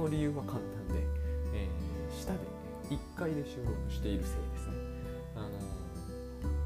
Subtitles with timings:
[0.00, 1.04] の理由は簡単で、
[1.52, 2.38] えー、下で
[2.88, 4.74] 1階で収録しているせいですね、
[5.36, 5.50] あの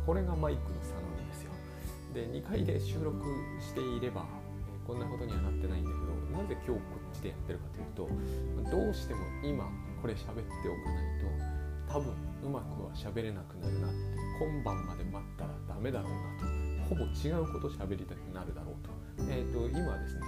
[0.06, 1.50] これがマイクの差なんですよ。
[2.14, 3.18] で2階で収録
[3.60, 4.24] していれば、
[4.70, 9.68] え、こんなことにはなってないんだけどなぜ今日こっちでやってるかというとどうしても今
[10.00, 12.14] これ喋っておかないと多分
[12.44, 13.96] うまくは喋れなくなるなって
[14.38, 18.90] 今晩まで待ったらダメだろうなとほぼ違うこと喋りたくなるだろうと,、
[19.28, 20.20] えーと、今はですね、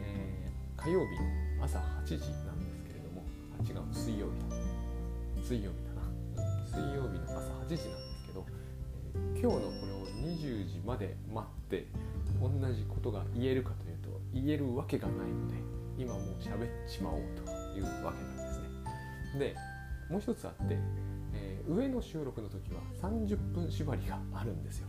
[0.00, 1.16] えー、火曜日
[1.58, 3.24] の朝8時なんですけれども
[3.58, 6.06] あ違う水曜日水曜日だな。
[6.64, 8.46] 水曜日の朝8時なんですけど、
[9.14, 11.86] えー、今日のこれを20時まで待って
[12.40, 15.54] 同じことが言えるかというと言えるわけがないので
[15.98, 17.42] 今もう喋っちまおうと
[17.76, 18.68] いうわけなんですね。
[19.38, 19.56] で
[20.08, 20.78] もう一つあって
[21.34, 24.86] え上の収録の時は30分縛りがあるんですよ。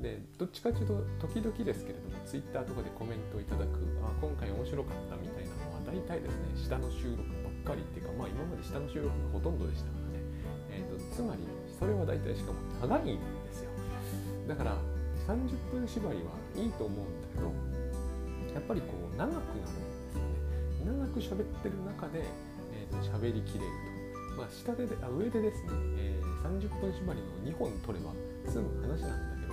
[0.00, 10.24] でどっちかというと時々ですけれども Twitter とかでコメントをいただくあ今回面白かったみたいなの大体ですね下の収録ばっかりっていうかまあ今まで下の収録がほとんどでしたからね、
[10.72, 13.70] えーと、つまりそれは大体しかも長いんですよ。
[14.48, 14.76] だから
[15.28, 17.52] 30分縛りはいいと思うんだけど
[18.56, 20.88] やっぱりこう長くなるんですよね。
[20.88, 22.24] 長く喋ってる中で、
[22.72, 23.92] えーと喋りきれると。
[24.36, 25.68] まあ、下であ上でですね、
[25.98, 28.12] えー、30分縛りの2本取れば
[28.50, 29.46] 済む話なんだけ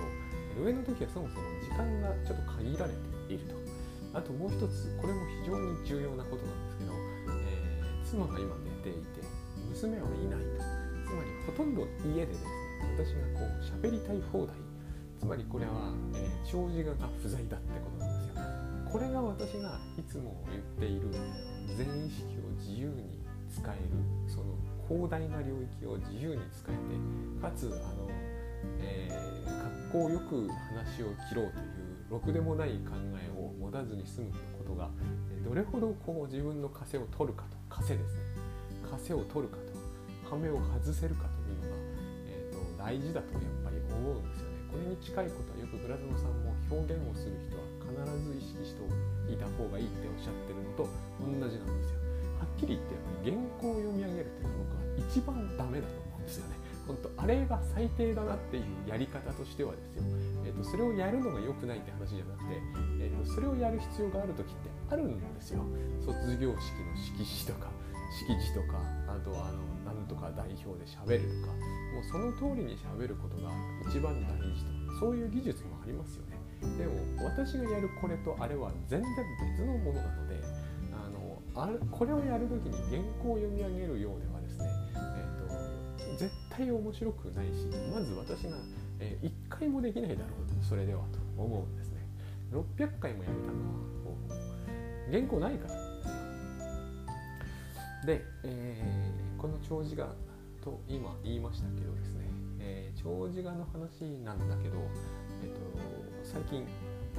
[0.56, 2.92] ど上の時はそもそも時間がちょっと限られ
[3.28, 3.59] ていると。
[4.12, 9.22] あともう一つこれも非常に重要なことなんですけど、えー、妻が今寝ていて
[9.68, 10.80] 娘はいないと。
[11.10, 12.46] つまりほとんど家でですね
[12.96, 14.54] 私がこう喋りたい放題。
[15.18, 18.40] つまりこれは、えー、長寿が不在だってことなんですよ。
[18.90, 21.08] これが私がいつも言っている
[21.76, 23.80] 全意識を自由に使える
[24.26, 24.56] その
[24.88, 28.08] 広大な領域を自由に使えてかつあの、
[28.80, 33.29] えー、格好よく話を切ろうというろくでもない考え
[33.70, 34.90] 持たずに済むことが
[35.46, 38.26] どれほどこう自分の枷を取るかと枷ですね
[38.82, 39.70] 枷を取るかと
[40.26, 41.78] 羽目を外せるかというのが、
[42.26, 44.58] えーと、大事だとやっぱり思うんですよね。
[44.70, 48.86] これに近いことはよくブラズノさんも表現をする人は必ず意識して
[49.26, 50.86] いた方がいいっておっしゃってるのと
[51.18, 51.98] 同じなんですよ。
[52.38, 56.59] はっきり言ってやっぱり原稿を読み上げるっていうのは僕は一番ダメだと思うんですよね。
[56.90, 60.02] 本当あれが最低だなっていうやり方としてはですよ、
[60.44, 62.58] えーと、それをやるのが良くないって話じゃなくて、
[62.98, 65.62] えーと、それをやる必要がある時ってあるんですよ。
[66.02, 67.70] 卒業式の色紙とか
[68.10, 71.54] 式辞とかあとはあのなんとか代表で喋るとか
[71.94, 73.54] もうその通りに喋ることが
[73.86, 76.40] 一番大事とそういう技術もありますよね。
[76.76, 79.10] でも私がやるこれとあれは全然
[79.56, 80.42] 別のものなので
[80.92, 84.29] あのあれこれをやる時に原稿を読み上げるようでは
[86.60, 88.58] 対面白くないしまず私が、
[88.98, 92.04] えー、1回もできないだろうそれではと思うんですね。
[92.52, 93.64] 600回もやめたのは
[94.04, 94.18] も
[95.08, 95.80] う原稿ないから。
[98.04, 100.12] で、えー、この長寿画
[100.62, 102.28] と今言いましたけどですね、
[102.60, 104.76] えー、長寿画の話なんだけど、
[105.42, 105.60] えーと、
[106.22, 106.66] 最近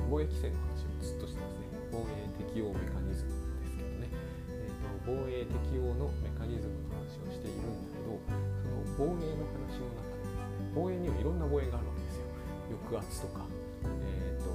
[0.10, 1.66] 貿易規制の話をずっとしてますね。
[1.92, 4.08] 防衛適用メカニズムですけどね、
[4.50, 8.61] えーと、防衛適用のメカニズムの話をしているんだけど
[9.02, 10.46] 防衛の話の中でですね
[10.78, 12.30] 防衛にはいろんな防衛があるわけですよ。
[12.70, 13.50] 抑圧とか、
[14.06, 14.54] えーと、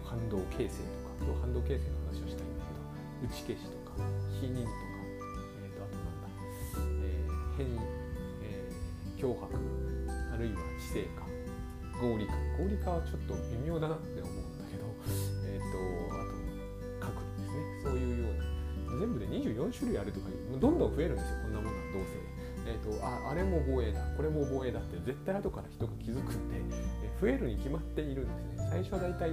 [0.00, 4.00] 反動形成とか今日反動形成の話をしたいんだけど打ち消しとか
[4.40, 4.80] 否認とか、
[5.60, 6.32] えーと、あとなんだ、
[7.04, 7.76] えー、変異、
[8.48, 11.28] えー、脅迫あるいは知性化
[12.00, 12.32] 合理化。
[12.56, 14.88] 合理化はちょっと微妙だなって思うんだけど、
[15.44, 15.76] えーと、
[16.16, 17.60] あと核ですね。
[17.84, 18.98] そういうような。
[18.98, 20.26] 全部で24種類あるとか
[20.58, 21.36] どんどん増えるんですよ。
[21.42, 22.39] こんなものはどうせ。
[22.66, 24.00] えーと、ああれも防衛だ。
[24.16, 26.56] これも防衛だって絶対後から人が気づくんで、
[27.02, 28.68] えー、増えるに決まっているんですね。
[28.70, 29.30] 最初はだいたい、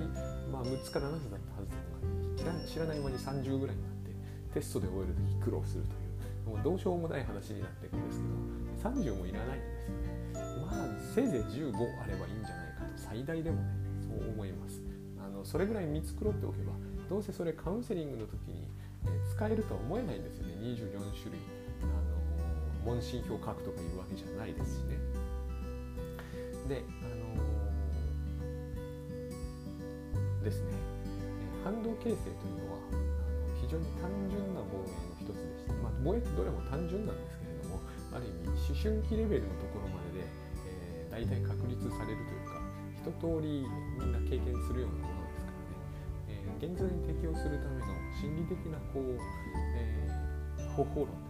[0.51, 4.11] まあ、6つか7つだったはずなのが知らない間に30ぐらいになって
[4.53, 6.07] テストで終える時苦労するという。
[6.47, 10.61] もうどうしようもない話になっていくんですけど30もいらないんですよね。
[10.63, 12.91] まあせいぜい15あればいいんじゃないかと。
[12.95, 13.69] 最大でもね
[13.99, 14.81] そう思います。
[15.19, 16.71] あのそれぐらい見繕っておけば
[17.09, 18.67] どうせそれカウンセリングの時に、
[19.05, 20.53] え、使えるとは思えないんですよね。
[20.55, 21.56] 24種類。
[22.87, 24.95] 問診票書くとかいうわけじゃないですしね。
[26.71, 30.71] で、あのー、ですね、
[31.67, 32.79] 反動形成というのは
[33.59, 37.83] 非常に単純な防衛の一つでして、まあ、防衛ってどれも単純なんですけれども、
[38.15, 40.31] ある意味思春期レベルのところまでで、
[41.11, 42.63] えー、大体確立されるというか、
[43.03, 43.67] 一通り
[43.99, 49.19] みんな経験するようなものですからね、えー、現在に適応するための心理的なこう、
[49.75, 51.26] えー、方法論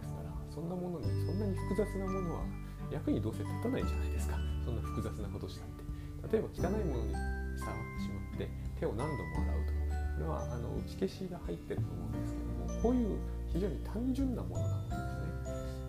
[0.58, 2.42] そんなものにそんなに複雑なものは
[2.90, 4.34] 役にどうせ立たないじゃないですか。
[4.64, 5.86] そんな複雑なことしたって。
[6.34, 7.14] 例えば汚いものに
[7.62, 8.50] 触ってしまって
[8.80, 14.96] 手を何度も洗うとこれはあの打ち消しが入ってると思うんですけどもこういう非常に単純なものなので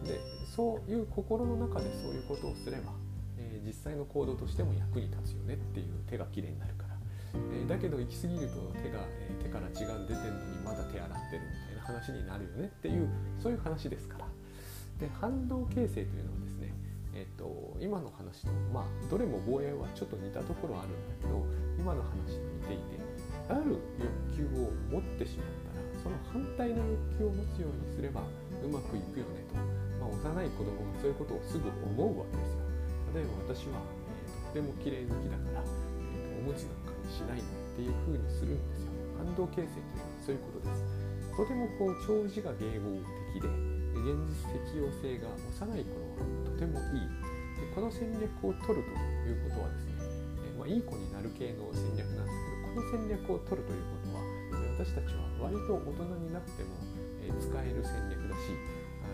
[0.05, 0.13] すね。
[0.13, 2.93] でそういう心の中でそういうことをすれば、
[3.37, 6.95] えー、実際の行動としても役に立つよねっていう手がきれいになるから、
[7.57, 13.09] え、だけど行き過ぎると手が、え、手から血が出てるのにまだ手洗ってるみたいな話になるよねっていう
[13.41, 14.28] そういう話ですから。
[14.99, 16.73] で反動形成というのはですね
[17.19, 21.43] えっと、今の話と、まあ、どれも防衛はちょっと似たところあるんだけど
[21.75, 22.99] 今の話と似ていて
[23.49, 23.75] ある
[24.31, 26.79] 欲求を持ってしまったらその反対の
[27.19, 28.23] 欲求を持つようにすれば
[28.63, 29.59] うまくいくよねと、
[29.99, 32.63] まあ、幼い子供がそういうことをすぐ思うわけですよ。
[33.11, 33.81] 例えば私は、
[34.15, 37.43] えー、とても綺麗好きだから、えー、とおむつなんかにしないっ
[37.75, 38.95] ていうふうにするんですよ。
[39.17, 41.09] 反動形成というのはそういうことです。
[41.35, 43.01] とてもこう長寿が迎合
[43.33, 47.29] 的で現実適用性が幼い頃はとてもいい。
[47.59, 48.95] でこの戦略を取ると
[49.27, 54.23] いうことはですね、えまあ、いい子になる系の戦略なんだけどこの戦略を取るということは
[54.79, 56.71] 私たちは割と大人になっても、
[57.19, 58.55] え使える戦略だし
[59.03, 59.11] あ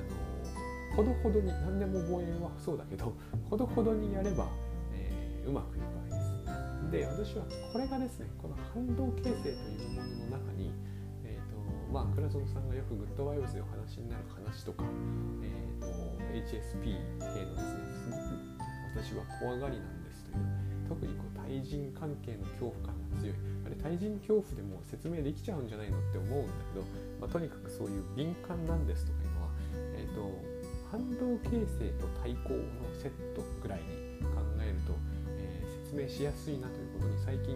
[0.93, 3.13] のほどほどに何でも防衛はそうだけど
[3.49, 4.47] ほどほどにやれば、
[4.93, 6.91] えー、うまくいくわけです。
[6.91, 10.71] で私はこれがですねこの反動形成というものの中に
[11.95, 14.83] まあ、倉園さんがよくグッドバイブスでお話になる話とか、
[15.39, 15.87] えーと、
[16.27, 16.91] HSP
[17.23, 18.35] 系のですねすごく
[18.99, 23.35] 私は怖がりなんですという特にこう対人関係の恐怖感が強い。
[23.63, 26.83] あれ対人恐怖でも説明できちゃうんじゃないのって思うんだけど、
[27.15, 29.49] まあ、とにかくそういう敏感なんですとかいうのは、
[29.95, 30.35] えーと、
[30.91, 34.91] 反動形成と対抗のセットぐらいに考えると、
[35.39, 37.55] えー、説明しやすいなということに最近、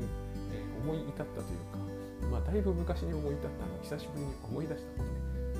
[0.56, 5.10] えー、思い至ったというかまあ、だいぶ昔に思い立ったのを久しぶりに思い出したの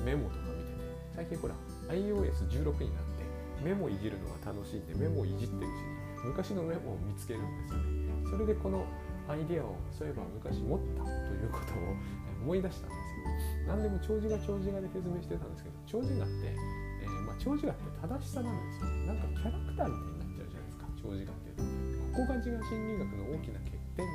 [0.04, 1.54] で、ね、メモとか見てて最近ほら
[1.88, 3.24] iOS16 になって
[3.64, 5.74] メモいじるのが楽しいんでメモいじってるう
[6.20, 7.40] ちに昔のメモを見つける。
[7.40, 8.84] んですよねそれでこの
[9.28, 11.94] アイデアをそういえば昔持ったということを
[12.42, 19.06] 思い出したんですよ何でも長寿が長寿がで説明してたんですけど長寿がって、えー、まあ、長寿がって正しさなんですよね。
[19.06, 20.86] なんかキャラクターみたいになっちゃうじゃないですか。
[20.96, 21.50] 長寿がって
[22.10, 24.10] ここが自我心理学の大きな欠点の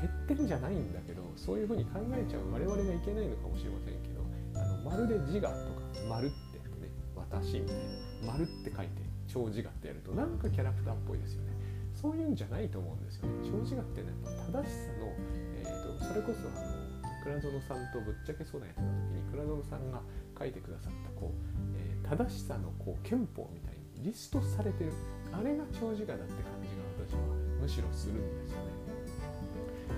[0.00, 4.24] 欠点じゃないんだけどそういうふうに考えちゃう我々がいけないのかもしれませんけど
[4.56, 7.76] あのまるで自我とか丸ってね私みたい
[8.24, 11.50] な丸って書いて超自我ってやるとなんかキャラクターっぽいですよね。
[11.92, 13.34] そういうんじゃないと思うんですよね。
[13.44, 15.12] 超自我ってね正しさの、
[15.54, 16.80] えーと、それこそあの
[17.22, 20.00] 倉園さんとぶっちゃけ相談やった時に倉園さんが
[20.38, 21.36] 書いてくださったこう、
[21.76, 24.92] えー、正しさのこう憲法みたいにリストされてる。
[25.32, 27.20] あれが長寿我だって感じが私は
[27.60, 28.79] むしろするんですよね。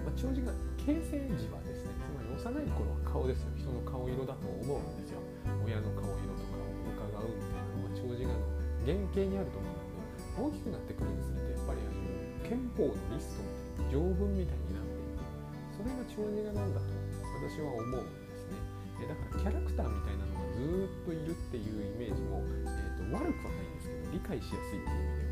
[0.01, 3.53] まあ、長寿が形成時はですねつまり幼い頃は顔ですよ。
[3.57, 5.21] 人の顔色だと思うんですよ。
[5.65, 8.41] 親の顔色とかを伺うみたいなのが長寿がの
[8.83, 10.01] 原型にあると思うんだけ
[10.41, 12.03] ど大きくなってくるにつれてやっぱりあの
[12.49, 15.23] 憲法のリストみたいな条文みたいになっていく。
[15.73, 16.87] それが長寿がなんだと
[17.47, 18.59] 私は思うんですね。
[19.09, 25.32] だからキャラクターみたいなのがずっといるっていうイメージも、えーと、悪くはないんですけど理解しやすいっていう意味で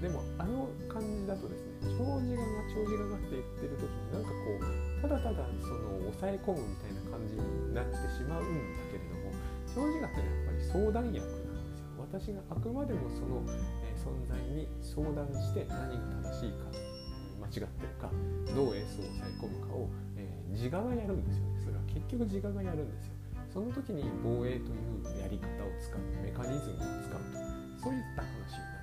[0.00, 9.32] でもあの感じだとですね長寿がが長寿ががって言ってる時になんかこうただただその抑え込むみたいな感じになってしまうんだけれども
[9.68, 11.92] 長寿がってのはやっぱり相談役なんですよ。
[12.00, 13.44] 私があくまでもその、
[13.84, 16.72] え、存在に相談して何が正しいか
[17.38, 18.08] 間違ってるか
[18.56, 21.60] どう S を抑え込むかを、えー、自我がやるんですよね。
[21.60, 23.20] それは結局自我がやるんですよ。
[23.52, 27.38] その時に防衛というやり方を使うメカニズムを使うと
[27.82, 28.79] そういった話になります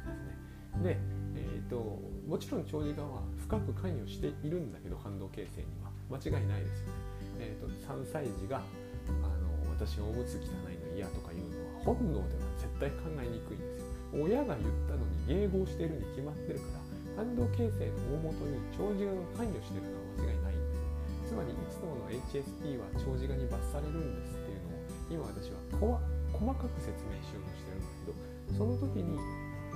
[0.83, 0.97] で、
[1.35, 6.93] えーと、もちろん長寿側は深く関与しているんだけど反動形成には間違いないですよね。
[7.39, 13.87] えーと、3歳児があの私おむつ汚いの嫌とか言うのは本能では絶対考えにくいんですよ。
[14.13, 20.77] 親が言ったのに迎合しているに決まってるから反動形成の大元に長寿側が関与してるのは間違いないんで
[21.25, 25.59] すつまりいつもの HSP は長寿側に罰されるんですっていうのを今私は
[26.31, 29.19] 細かく説明しようとしてるんだけどその時に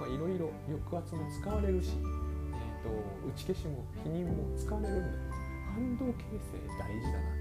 [0.02, 2.90] まあいろいろ抑圧も使われるし、えーと、
[3.30, 5.42] 打ち消しも否認も使われるんだけど
[5.78, 7.38] 反動形成大事だなっ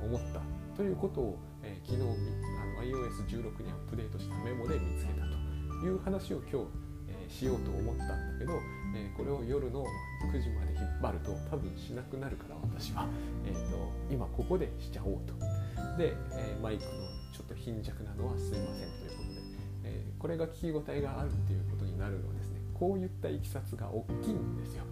[0.00, 0.40] て思った
[0.74, 6.66] ということを、えー、昨日あの iOS16 にアップデートしたメモで見つけたという話を今日、
[7.08, 8.52] え、しようと思ったんだけど、
[8.96, 9.84] えー、これを夜の
[10.32, 13.06] 9時まで引っ張ると多分しなくなるから私は、
[13.44, 15.34] えーと、今ここでしちゃおうと。
[15.98, 16.90] で、えマイクの
[17.34, 19.40] ちょっと貧弱なのはすいませんということで、
[19.84, 22.60] えこれが聞き応えがあるっていうことなるのですね。
[22.74, 24.84] こういったいきさつが大きいんですよ。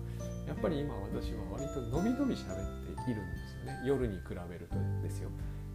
[0.46, 3.82] やっぱり今私は割と伸び伸び喋っているんですよね。
[3.84, 5.30] 夜に比べるとですよ。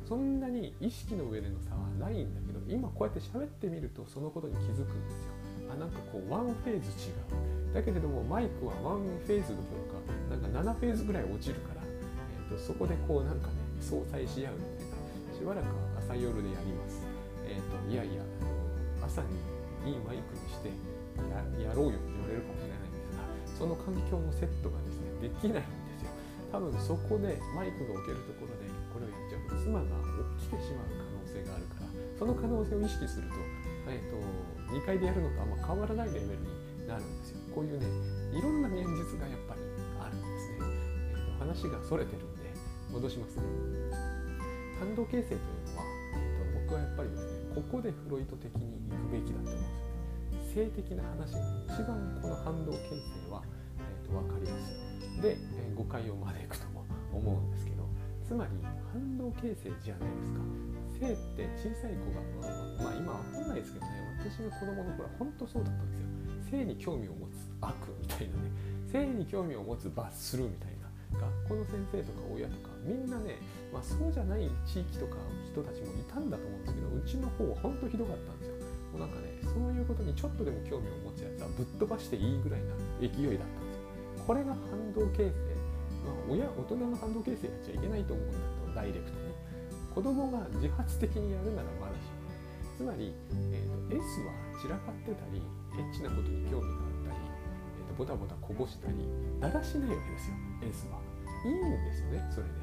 [0.07, 5.31] そんなに意識の上での差はないんだけど今こうやって喋ってみるとそのことに気づくんですよ。
[5.71, 7.11] あなんかこうワンフェーズ違
[7.71, 7.73] う。
[7.73, 11.81] だけれどもマイクはワンフェーズどころかなんか7フェーズぐらい落ちるから、
[12.49, 14.91] えーと、そこでこうなんかね相殺し合うみたい
[15.31, 17.07] なしばらくは朝夜でやります。
[17.47, 18.21] えっといやいや
[19.01, 19.39] 朝に
[19.87, 20.69] いいマイクにして
[21.17, 26.11] ややろうよって言われるかもしれないんですがその環境のセットがですねできないんですよ。
[26.51, 29.87] 多分そこでマイクが置けるところでこれをやっちゃうと妻が
[30.39, 31.87] 起きてしまう可能性があるから
[32.19, 33.39] その可能性を意識すると,、
[33.87, 34.19] えーと、
[34.75, 37.39] 2階でやるのとあんま変わらないレベルになるんですよ。
[37.55, 37.87] こういうね
[38.35, 39.61] いろんな現実がやっぱり
[39.99, 40.67] あるんですね、
[41.11, 42.51] えーと、話がそれてるんで
[42.91, 43.43] 戻しますね。
[44.81, 45.39] 反動形成という
[45.71, 49.90] のは、えーと、僕はやっぱりですねここでフロイト的に行くべきだと思うんですよ
[50.53, 51.39] 性的な話が
[51.71, 53.41] 一番この反動形成は、
[53.79, 54.71] えー、と分かりやす
[55.17, 55.21] い。
[55.21, 57.87] で、えー、誤解を招くとも思うんですけど
[58.27, 58.51] つまり
[58.91, 60.39] 反動形成じゃないですか。
[60.99, 62.21] 性って小さい子が
[62.83, 66.59] まあ今わかんないですけどね私の子供の頃は本当そうだったんですよ。
[66.59, 68.51] 性に興味を持つ悪みたいなね。
[68.91, 70.81] 性に興味を持つ罰するみたいな。
[71.11, 73.35] 学校の先生とか親とかみんなね、
[73.73, 75.17] まあ、そうじゃない地域とか
[75.51, 78.50] 人たちもいたんだと思うんですけどうちの方は本当ひどかったんですよ。
[78.97, 84.27] うなんかねそういうことにちょっとでも興味を持つやつはぶっ飛ばしていいぐらいな勢いだったんですよ。
[84.27, 85.33] これが反動形成、
[86.05, 89.31] まあ、親大人の反動形成やっちゃいけないと思うんだとダイレクトに。
[89.91, 92.39] 子供が自発的にやるならまだしもね。
[92.77, 93.13] つまり、
[93.51, 94.31] えーと、S は
[94.61, 95.43] 散らかってたり
[95.75, 98.95] エッチなことに興味があったり、えーと、ボタボタこぼしたり
[99.39, 100.99] だらしないわけですよ S は。
[101.43, 102.53] いいんですよねそれで。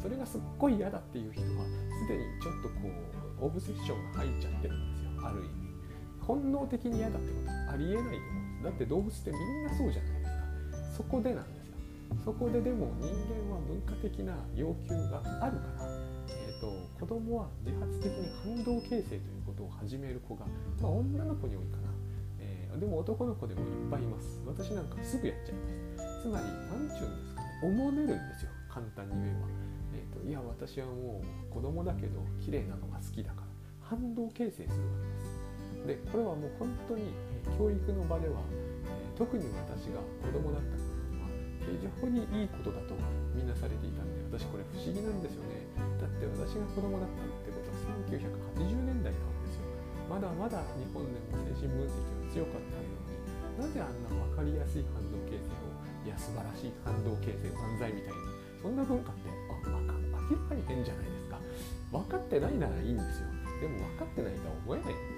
[0.00, 2.88] それがすっごい嫌だっていう人はすでにちょっとこ
[3.42, 5.67] うオブセッションが入っちゃってるんですよある意味。
[6.28, 11.74] 本能的に嫌だってことありえないと思うんですだって動物ってみんなそうじゃないですかそこでなんですよ。
[12.24, 15.88] そこででも人間は文化的な要求があるから、
[16.28, 20.44] えーと、子供は自発的に反動形成ということを始める子が、
[20.80, 21.88] まあ、女の子に多いかな、
[22.40, 24.40] えー、でも男の子でもいっぱいいます。
[24.46, 28.50] 私なんかすぐやっちゃいますつまり何ちゅうんですかねおもねるんですよ。
[28.68, 29.48] 簡単に言えば、
[29.94, 33.48] えー、といや私はもう子供だけど綺麗なのが好きだから。
[33.88, 35.27] 反動形成するわけです。
[35.86, 37.14] でこれはもう本当に
[37.56, 38.40] 教育の場では、
[39.16, 41.30] 特に私が子供だった頃は
[41.64, 42.94] 非常にいいことだと
[43.34, 45.66] みんなされていたんで私これ不思議なんですよね。
[45.98, 49.66] だって私が子供だったってことは1980年代なわけですよ。
[50.06, 53.08] まだまだ日本でも精神分析は強かったのに
[53.58, 55.74] なぜあんな分かりやすい反動形成を
[56.06, 58.22] いや素晴らしい反動形成漫才みたいな
[58.62, 59.58] そんな文化ってあ
[60.30, 61.38] 明らかに変じゃないですか。
[61.90, 63.26] 分かってないならいいんですよ。
[63.60, 64.94] でも分かってないとは思えない。
[64.94, 65.17] んで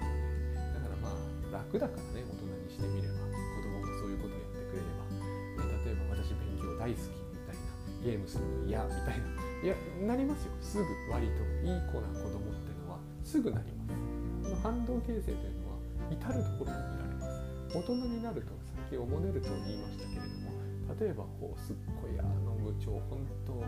[1.71, 3.15] 楽だからね大人にしてみれば。
[3.31, 7.63] 子供がそういうことをやってくれれば、ね、例えば私勉強大好きみたいな
[8.03, 9.31] ゲームするの嫌みたいな。
[9.61, 10.51] いやなりますよ。
[10.59, 13.95] すぐ割といい子な子供ってのはすぐなります。
[14.43, 15.79] この反動形成というのは
[16.11, 17.51] 至る所に見られます。
[17.71, 20.51] 大人になるとさっきおもねると言いましたけれども
[20.99, 23.63] 例えばこうすっごいあの部長本当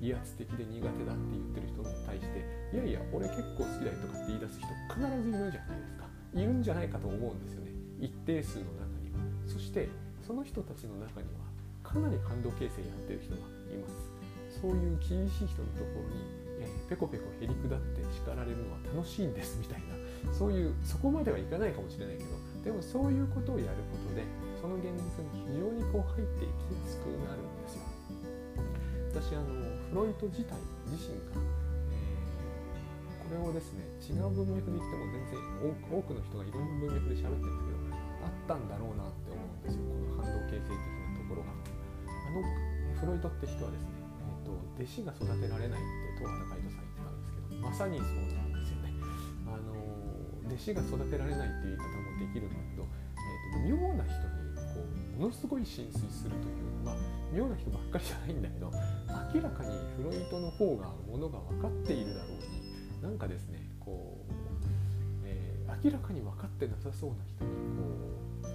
[0.00, 2.42] 威圧的で苦手だって言ってる人に対して
[2.74, 6.03] いやいや俺結構好きだよとかって言い出す人必ずいるじゃないですか。
[6.34, 7.70] いるんじゃないかと思うんですよね。
[8.00, 9.18] 一定数の中には。
[9.46, 9.88] そして
[10.26, 11.44] その人たちの中には
[11.82, 14.60] かなり反動形成やってる人がいます。
[14.60, 16.22] そういう厳しい人のところに、
[16.60, 19.94] えー、ペコペコへりくだって叱られるのは楽しいんですみたいな。
[20.32, 22.30] そういうそこまではいかないかもしれないけど。
[22.64, 24.24] でもそういうことをやることで
[24.56, 27.84] その現実に非常にこう入っていきやすくなるんですよ。
[29.12, 29.44] 私あの
[29.92, 30.56] フロイト自体
[30.90, 31.44] 自身が
[33.34, 35.42] れをですね違う文脈で言っても全然
[35.90, 39.84] 多くの人がいろんな文脈で喋ってるんですけどあったんだろうなって思うんですよ。
[39.84, 41.52] この反動形成的なところが。
[41.52, 42.40] あの
[42.96, 48.96] フロイトって人はですね、えーと、弟子が育てられないって東原海人さん言ってたんですけどまさにそうなんですよね。
[49.44, 49.76] あの
[50.48, 54.80] 弟子が育てられないっていう言い方もできるんだけど、えーと、妙な人にこ
[55.18, 56.96] うものすごい浸水するというまあ
[57.32, 58.70] 妙な人ばっかりじゃないんだけど
[59.34, 62.63] 明らかにフロイトの方がものが分かっているだろうに
[63.04, 64.32] なんかですねこう、
[65.28, 68.48] えー、明らかに分かってなさそうな人にこう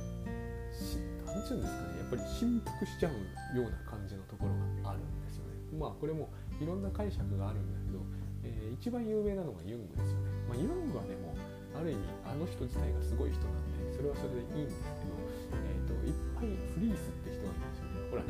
[1.30, 3.14] 何て言うんですかねやっぱり振幅しちゃう
[3.54, 5.54] ような感じのところがあるんですよね。
[5.78, 8.02] まあこれもいろんな解釈があるんだけど、
[8.42, 10.34] えー、一番有名なのがユングですよね。
[10.50, 11.38] まあ、ユングはでも
[11.78, 15.14] ある意味あの人自体がすごい人なんでそれはそれでいいんですけど、
[15.54, 18.10] えーと、いっぱいフリースって人がいるんですよね。
[18.10, 18.26] ほら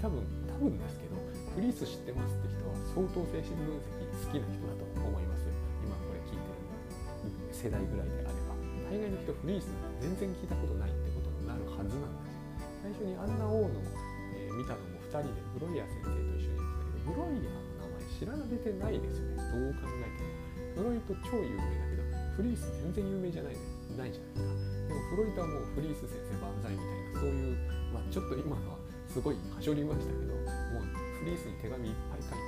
[0.00, 1.20] 多分多分ですけど
[1.52, 4.89] フリース知ってますって人は相当精神分析好きな人だと。
[7.60, 8.56] 世代ぐらいであれば
[8.88, 12.40] 大概の人フリースなんか全然聞いたことないってことになるはずなんですよ。
[12.80, 13.84] 最初にアンナ・オーの、
[14.32, 19.44] えー、見たのも2人でブロイヤー先生と一緒にやってたけどブロイヤーの名前知られてないですよね。
[19.44, 20.40] どう考えても
[20.72, 23.60] フロイト超有名だけどフリース全然有名じゃない
[24.00, 24.88] ないじゃないですか。
[24.88, 27.60] でもフロイトはもうフリース先生万歳みたいなそういう、
[27.92, 28.80] まあ、ちょっと今のは
[29.12, 30.88] すごいはしょりましたけどもう
[31.20, 32.39] フリースに手紙いっぱい書い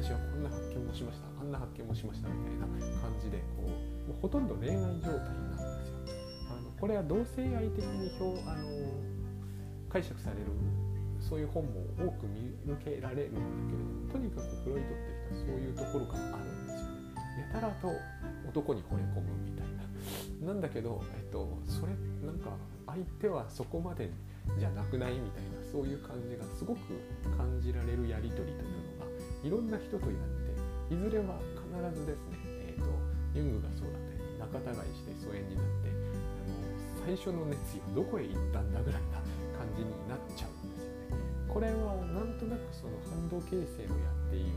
[0.00, 1.28] 私はこんな発見もしました。
[1.38, 2.64] あんな発見もしましたみたいな
[3.04, 3.68] 感じでこう
[4.08, 6.00] もうほとんど恋愛状態になるんですよ。
[6.48, 8.64] あのこれは同性愛的に表あの
[9.92, 10.48] 解釈される
[11.20, 17.04] そういう本も多く見受けられるんだけれどもとにかくフロイトって人はそういうところがあるんですよね。
[17.52, 17.92] やたらと
[18.48, 19.84] 男に惚れ込むみたいな。
[20.48, 21.92] なんだけど、えっと、それ
[22.24, 24.10] なんか相手はそこまで
[24.58, 26.80] じゃなくないみたいなそういう感じがすごく
[27.36, 28.79] 感じられるやり取りという
[29.42, 32.90] いろんな人とやっていずれは必ずですね、えーと、
[33.32, 35.96] ユングがそうだったように仲違いして疎遠になってあ
[36.44, 39.22] の最初の熱意はどこへ行ったんだぐらいな
[39.56, 41.30] 感じになっちゃうんですよね。
[41.48, 44.50] これはなんとなくその反動形成をやっている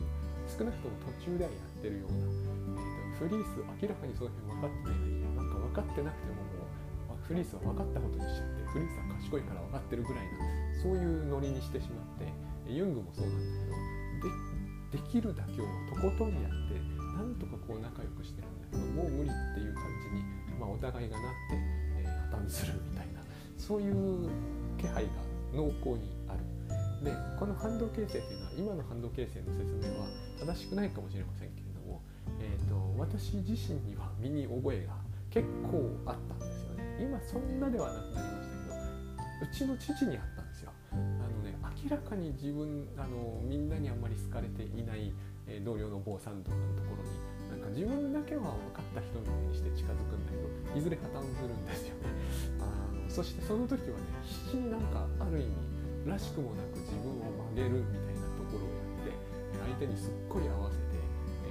[0.50, 6.44] 少なくとも途中ではやってるような、えーと、フリース明らかにその辺分かってないなんか分かってなくても
[7.14, 12.28] もうフリースは分かったことにしちゃってフリースは賢いから分かってるぐらいなそういうノリにしてしまって
[12.68, 13.48] ユングもそうなんだ
[14.22, 14.53] けどで
[14.94, 16.78] できるだけをとことんやって
[17.18, 20.22] なんとかこう仲良くしてるんだけどもう無理っていう感じに、
[20.62, 21.58] まあ、お互いがなって、
[21.98, 23.26] えー、破綻するみたいな
[23.58, 24.30] そういう
[24.78, 25.10] 気配が
[25.54, 26.40] 濃厚にある。
[27.04, 30.08] でこの反動形成というのは今の反動形成の説明は
[30.40, 32.02] 正しくないかもしれませんけれども、
[32.40, 34.94] えーと、私自身には身に覚えが
[35.30, 40.33] 結構あったんですよね今そんなではなくなりましたけどうちの父にあっ
[41.84, 45.12] 明らかに自分あのみんなにあんまり好かれていない、
[45.48, 47.12] えー、同僚の坊さんとかのところに
[47.52, 52.08] なんか自分だけは分かった人みたいにして近づくんだけどいずれ破綻するんですよね。
[52.64, 55.52] あのそしてその時はね必死になんかある意味
[56.08, 58.72] らしくもなく自分を曲げるみたいなところを
[59.04, 59.12] やって
[59.60, 60.96] 相手にすっごい合わせて、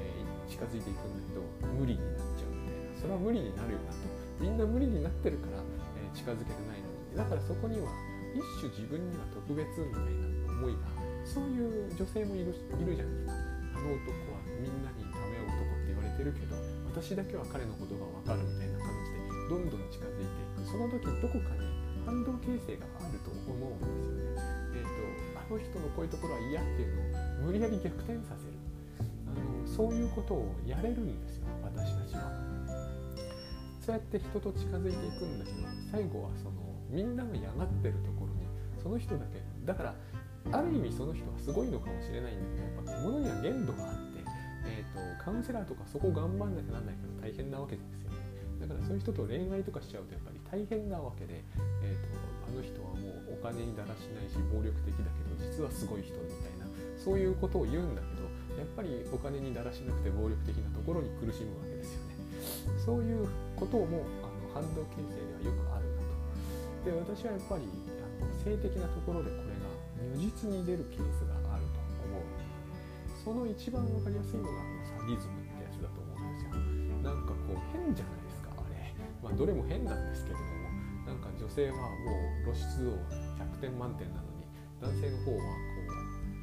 [0.01, 1.45] えー、近づいていくんだけど
[1.77, 2.97] 無理になっちゃうみたいな。
[2.97, 4.01] それは無理になるよなと。
[4.41, 7.17] みんな無理になってるから、えー、近づけてないのに。
[7.17, 7.93] だからそこには
[8.33, 10.89] 一種自分には特別みたいな思いが
[11.25, 16.57] そういう女性もいるいるじゃないですかあの男はみんなにダメ男って言われてるけど
[16.93, 21.73] 私だけは彼のことが分かるみたいな感じでどんどん近づいていくその時どこかに
[22.05, 24.63] 反動形成があると思うんですよね。
[24.75, 28.59] えーと、あの人のこういうところは嫌っていうのを無理やり逆転させる
[29.29, 32.33] あのそういうことをやれるんですよ私たちは。
[33.81, 35.57] そうやって人と近づいていくんだけど
[35.91, 38.22] 最後はそのみんなが嫌がってるところ
[38.83, 39.43] その人だけ。
[39.65, 39.95] だから
[40.51, 44.25] ある意味その人はすごいのかもしれないんだけどやっぱ物には限度があって、
[44.67, 48.19] えーと、カウンセラーとかそこ頑張んなきゃなんないから大変なわけですよね。
[48.59, 51.43] だからそういう人と恋愛とかしちゃうとやっぱり大変なわけで、
[51.83, 52.11] えーと、
[52.47, 58.23] あの人はもうお金にだらしないし暴力的だけど実はすごい人みたいなそういうことを言うんだけど
[58.55, 62.15] やっぱりお金にだらしなくて暴力的なところに苦しむわけですよね。
[62.79, 67.07] そういうこともあの反動形成ではよくあるなと。
[67.11, 67.67] で私はやっぱり
[68.43, 69.71] 性的なところでこれが
[70.15, 72.43] 如実に出るケースがあると思う
[73.23, 76.59] その一番分かりやすいのがサディズムってやつだと思うんですよ
[77.03, 80.63] なんかこう変じゃないですかあれまあどれも変なんですけれども
[81.07, 82.99] なんか女性はもう露出度
[83.39, 84.47] 100点満点なのに
[84.83, 85.83] 男性の方はこ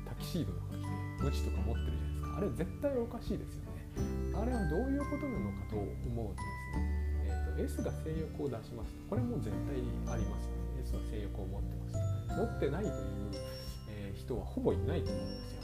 [0.06, 3.80] うタキシードとか着てムチとか持ってるじゃないですかあれ絶対おかしいですよね
[4.36, 6.48] あれはどういうことなのかと思うんです
[6.80, 9.76] ねえー、と S が性欲を出しますとこれも絶対
[10.14, 10.59] ありますよね。
[10.90, 11.98] S は性欲を持ってます
[12.34, 12.96] 持ってないという、
[13.90, 15.62] えー、人はほぼいないと思うんですよ、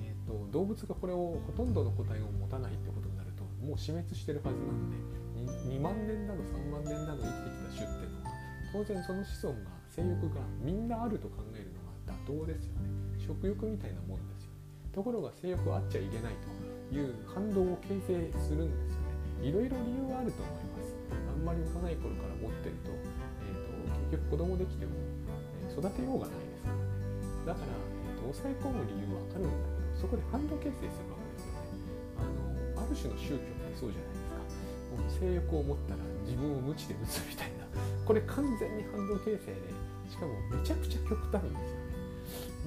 [0.00, 4.96] えーと、動物がこれをほとんどの個体を持たないってことになるともう死滅してるはずなんで
[5.68, 8.32] 2, 2万年だの3万年だの生きてきた種っていうのは
[8.72, 12.88] 当然その子孫が性欲がみんなあると考えるのが妥当ですよね。
[13.20, 14.56] 食欲みたいなもんですよね。
[14.94, 16.32] ところが性欲はあっちゃいけない
[16.88, 19.48] という反動を形成するんですよね。
[19.48, 20.96] いろいろ理由はあると思います。
[21.12, 23.71] あんまり幼い頃から持ってると,、えーと、
[24.12, 24.92] 結局子供できても、
[25.64, 26.84] え、育てようがないですからね。
[27.48, 31.80] だから、えーと、抑え込む理由はあるんだけどそこで反動形成するわけですよね。
[32.20, 32.28] あ
[32.76, 35.24] のある種の宗教ってそうじゃないですか。
[35.24, 37.64] 性欲を持ったら自分を無知で打つみたいな。
[38.04, 39.72] これ完全に反動形成で
[40.12, 41.80] しかもめちゃくちゃ極端ですよ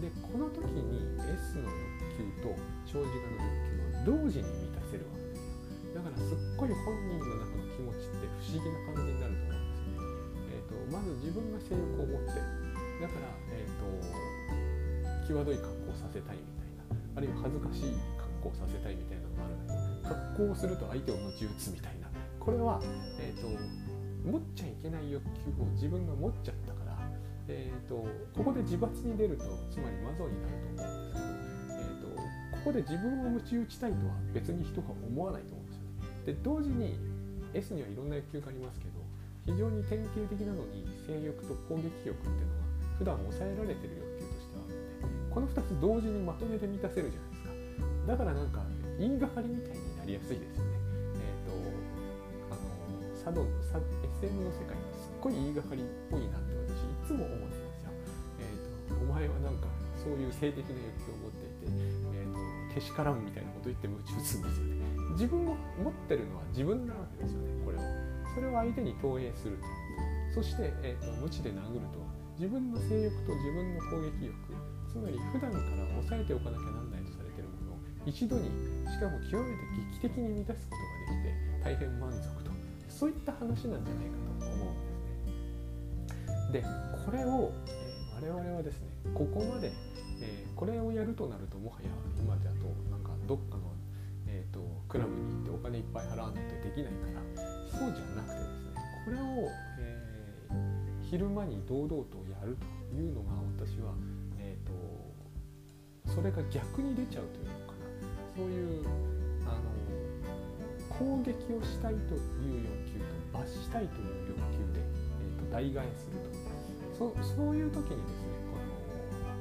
[0.02, 0.10] ね。
[0.10, 2.58] でこの時に S の欲求と
[2.90, 3.54] 長寿画の
[4.02, 6.02] 欲求を同時に満たせるわけですよ。
[6.02, 9.55] だからすっごい本人の中の気持ちって不思議な感じになると思うんです。
[10.92, 12.40] まず自分が性欲を持って
[13.02, 13.72] だから、えー
[15.22, 16.86] と、際どい格好をさせたいみたいな
[17.18, 22.08] あるいは恥ずかしい格好をさせたいみたいなのがあるんだけど格好をすると相手を鞭打つみたいな
[22.40, 22.80] これは、
[23.20, 23.50] えーと、
[24.30, 26.98] 持っちゃいけない欲求を自分が持っちゃったから、
[27.48, 28.06] えー、と
[28.38, 35.90] ここで自罰に出るとつまり魔像になると思うんですけど、えー、とここで自分を鞭打ちたいとは別に人が思わないと思うんですよね。
[36.26, 37.00] で同時に
[37.54, 38.95] S にはいろんな欲求がありますけど
[39.46, 42.66] 非常に典型的なのに性欲と攻撃欲っていうのが
[42.98, 44.86] 普段抑えられてる欲求としてはあって
[45.30, 47.50] この2つ同時にまとめて満たせるじゃないですか。
[48.08, 48.66] だからなんか
[48.98, 50.72] 言いがかりみたいになりやすいですよね。
[51.22, 53.66] えっ、とあの佐渡の
[54.18, 59.68] SM の世界ってすっごい言いがかりっぽいなって私いつも思ってたんですよ、えーと、お前はなんか
[60.02, 64.86] そういう性的な欲求を持っていて、えーと、けしからんみたいなこと言って夢中するんですよね。
[65.14, 68.05] 自分を持ってるのは自分なわけですよねこれを。
[68.36, 69.64] それを相手に投影すると。
[70.36, 72.04] そして、えーと、無知で殴ると。
[72.04, 74.36] は自分の性欲と自分の攻撃欲。
[74.92, 77.74] つまり普段から抑えておかなきゃなんないとされてるもの。
[77.74, 78.52] を一度に
[78.92, 79.64] しかも極めて
[79.96, 82.52] 劇的に満たすことができて大変満足と。
[82.90, 84.88] そういった話なんじゃないかと思うん
[86.08, 86.52] ですね。
[86.52, 86.64] で
[87.06, 89.72] これを、えー、我々はですねここまで、
[90.22, 93.64] えー、これをやるとなるともはや今だとなんかどっかの、
[94.28, 103.94] えーと、クラブに行ってお金いっぱい払わないとできないからそうじゃなくてですねこれを、えー、昼間に堂々とやるというのが私は、
[104.40, 107.86] えーと、それが逆に出ちゃうというのかな。
[108.36, 108.84] そういう
[109.48, 109.76] あの
[110.90, 116.56] 攻撃をしたいという欲求と罰したいという欲求で、えーと、代替えすると。
[116.96, 118.32] そそういう時にですね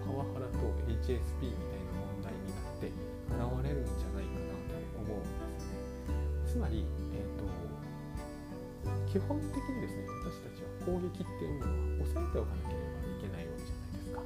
[0.02, 0.58] このパワハラと
[0.90, 2.90] HSP みたいな問題になって
[3.30, 5.84] 現れるんじゃないかなと思うんですね。
[6.46, 6.84] つまり、
[9.14, 14.18] 基本的にですね私たちは攻撃っていうのは抑えておかなければいけないわけじゃないですか。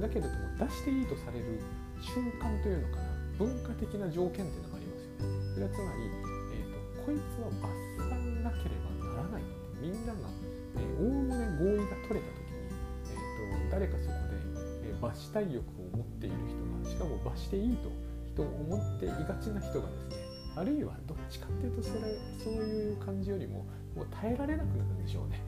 [0.00, 1.60] だけれども出していいとされる
[2.00, 5.44] 瞬間というのかな文化的な条件っていうのがありますよね。
[5.52, 6.08] それはつまり
[6.56, 7.68] えー、とこいつは罰
[8.08, 9.44] さなければならない
[9.76, 10.24] みんなが
[10.72, 12.64] おおむね合意が取れた時に、
[13.12, 14.40] えーと、誰かそこで、
[14.88, 17.92] えー、罰したい欲を持っている人がしかも罰していいと
[18.24, 22.00] 人を思っていがちな人がですねあるいはどっちかっていうとそれ
[22.42, 25.40] そういう感じよりももう耐えられなくなるんでしょうね。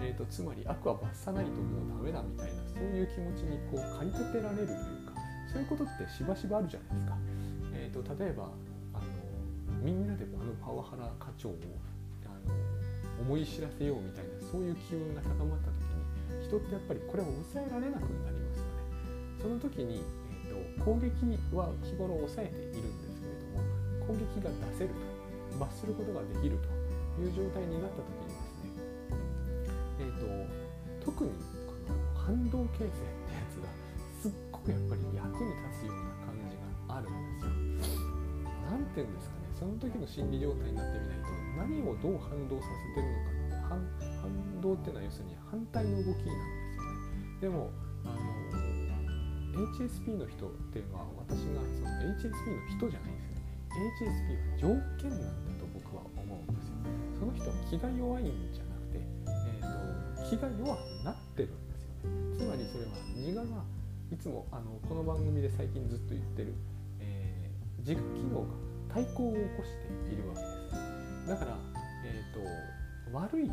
[0.00, 5.16] えーと、つまり悪は罰さないともうダメだみたいなそういう気持ちにこう駆り立てられるというか
[5.48, 7.16] そういうことってしばしばあるじゃないですか。
[7.72, 8.50] えーと例えば
[8.92, 9.26] あの
[9.82, 11.56] みんなであのパワハラ課長を
[12.24, 12.54] あの
[13.20, 18.76] 思い知らせようみたいなそういう機運が高まった時に人ってやっぱりこれを抑えられなくなりますよね。
[19.40, 20.02] その時に、
[20.44, 21.12] えーと、攻撃
[21.54, 26.75] は日頃抑えているんですけれども攻撃が出せると罰することができると
[27.22, 28.76] いう状態になった時にですね、
[30.00, 31.30] えーと、特に
[31.64, 33.68] この反動形成ってやつが
[34.20, 38.06] すっごくやっぱり役に立つような感じがあるんですよ。
[38.66, 43.80] なんて言うんですかねその時の心理状態になってみないと何をどう反動させてるのかって反
[44.20, 47.40] 反動っていうのは要するに反対の動きなんですよね。
[47.40, 47.70] でも
[48.04, 48.26] あの
[49.72, 51.88] HSP の人っていうのは私がその
[52.20, 53.46] HSP の人じゃないんですよね。
[53.96, 54.68] HSP は条
[55.00, 55.45] 件なんです
[57.18, 62.36] その人は気が弱いんじゃなくて、えーと、気が弱くなってるんですよね。
[62.36, 63.64] つまりそれは自我が
[64.12, 66.54] いつもあのこの番組で最近ずっと言ってる、
[67.00, 68.46] えー、自我機能が
[68.92, 69.72] 対抗を起こし
[70.06, 71.28] ているわけです。
[71.28, 71.58] だから、
[72.04, 73.50] えーと、悪い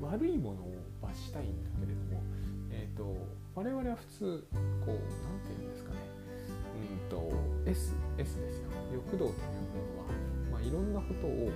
[0.00, 2.22] 悪いものを罰したいんだけれども、
[2.70, 3.16] えーと、
[3.54, 5.96] 我々は普通こう何て言うんですかね。
[6.74, 7.32] うんと
[7.66, 8.68] S, S ですよ。
[8.92, 9.32] 欲動というも
[9.94, 10.12] のは、
[10.52, 11.50] まあ、いろんなことを、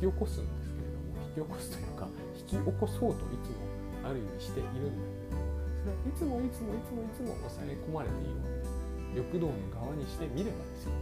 [0.00, 3.64] 引き起こすんですけれども引き起こすというか引き起こそうといつも
[4.04, 10.92] ある意味しているんだけれどもそれはいつもいつもいつもいつも抑え込まれているわけです欲動の側にしてみればですよ。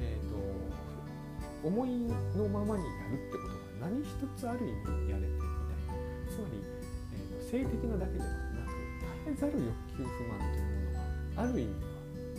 [0.00, 1.90] えー、と思い
[2.36, 6.00] のままにやるってことが何一つある意味やれてみたい。
[6.32, 6.64] つまり、
[7.12, 8.80] えーと、性的なだけではなく
[9.28, 11.84] 絶えざる欲求不満というものがある意味で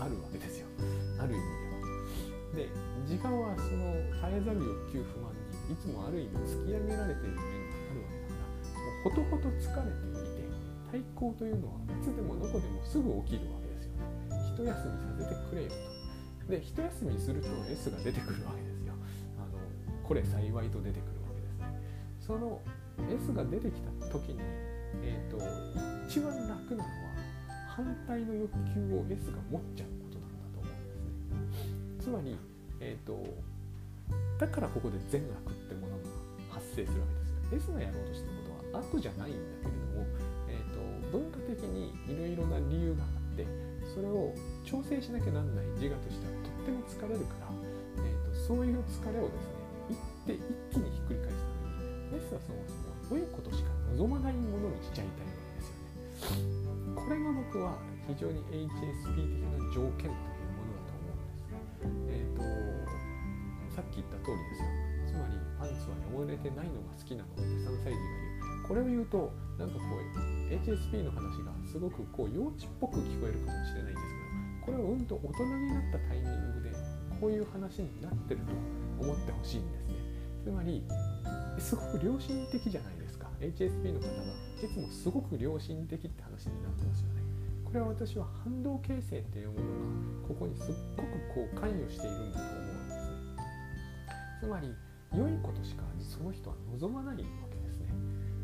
[0.01, 0.67] はあるわけですよ
[1.19, 2.65] ある意味では。
[2.65, 2.69] で
[3.05, 5.31] 時間はその絶えざる欲求不満
[5.69, 10.41] いつもある意味突き上げられている面があるわけだからもうほとほと疲れていて
[10.91, 14.11] 対抗というのはいつでもどこでもすぐ起きるわけですよね。
[14.51, 16.51] 一休みさせてくれよと。
[16.51, 18.93] で一休みすると S が出てくるわけですよ
[19.39, 19.59] あの。
[20.03, 21.79] これ幸いと出てくるわけですね。
[22.19, 22.59] その
[23.09, 24.39] S が出てきた時に、
[25.01, 25.37] えーと、
[26.07, 26.89] 一番楽なのは
[27.69, 30.73] 反対の欲求を S が持っちゃうことなんだと思う
[31.39, 32.03] んですね。
[32.03, 32.37] つまり、
[32.81, 33.23] えーと、
[34.41, 37.69] だからここで善悪ってものが発生するわけです。
[37.69, 40.07] S がやろうとしたことは悪じゃないんだけれども、
[40.49, 40.81] えーと、
[41.13, 43.45] 文化的にいろいろな理由があって
[43.93, 44.33] それを
[44.65, 47.53] 調整しなきゃなんない自我としてはとっても疲れるから、
[48.01, 50.41] えー、とそういう疲れをですねで一
[50.73, 56.97] 気にひっくり返すためにメスはそもそも良いことしか望まないものにしちゃいたいわけですよね。
[56.97, 57.77] これが僕は
[58.09, 60.30] 非常に HSP 的な条件というものだ
[63.81, 64.69] さっき言った通りですよ。
[65.09, 68.05] つまりパンツは汚れてないのが好きなのって3歳児が
[68.45, 68.69] 言う。
[68.69, 74.13] これを言うとなんかこう HSP の話がすごくこう幼稚っぽく聞こえるかもしれないんです
[74.61, 76.69] けどこれをうんと大人になったタイミングで
[77.17, 78.53] こういう話になってると
[79.01, 79.95] 思ってほしいんですね。
[80.45, 80.85] つまり
[81.57, 83.25] すごく良心的じゃないですか。
[83.41, 84.13] HSP の方が。
[84.61, 87.21] いつもすごく良心的って話になってますよね。
[87.65, 89.71] これは私は反動形成っていうものが
[90.27, 92.60] ここにすっごくこう関与しているんだと
[94.41, 94.73] つまり
[95.13, 97.93] 良いことしかその人は望まないわけですね。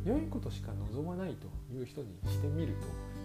[0.05, 2.77] 良いことしか望まないという人にしてみる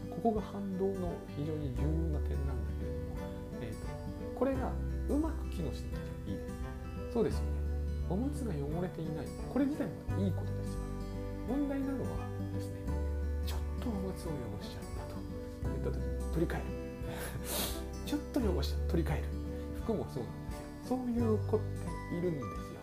[0.09, 3.17] とここが反動の非常に重要な点なんだけれども、
[3.61, 4.73] えーと、これが
[5.11, 6.55] うまく機能していたらいいです
[7.13, 7.47] そうですよね。
[8.09, 9.27] おむつが汚れていない。
[9.53, 10.81] これ自体はいいことですよ。
[11.47, 12.25] 問題なのは
[12.57, 12.81] ですね
[13.45, 15.21] ちょっとおむつを汚しちゃったと
[15.69, 16.65] 言った時に取り替える。
[18.09, 19.29] ちょっと汚しちゃ取り替える。
[19.85, 20.97] 服もそうなんですよ。
[20.97, 22.81] そういう子っているんですよ。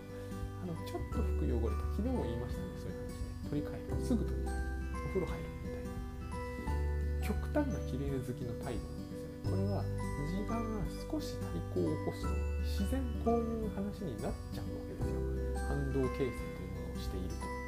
[0.63, 1.85] あのちょっと服汚れた。
[1.93, 4.05] 昨日も言いましたねそういう話で取り替える。
[4.05, 4.69] すぐ取り替える。
[4.93, 7.25] お風呂入るみたいな。
[7.25, 9.45] 極端な綺麗好きの態度なんですよね。
[9.45, 9.85] これは
[10.29, 12.33] 自我が少し対抗を起こすと
[12.65, 15.21] 自然こういう話になっちゃうわけですよ。
[15.67, 17.59] 反動形成というものをしていると。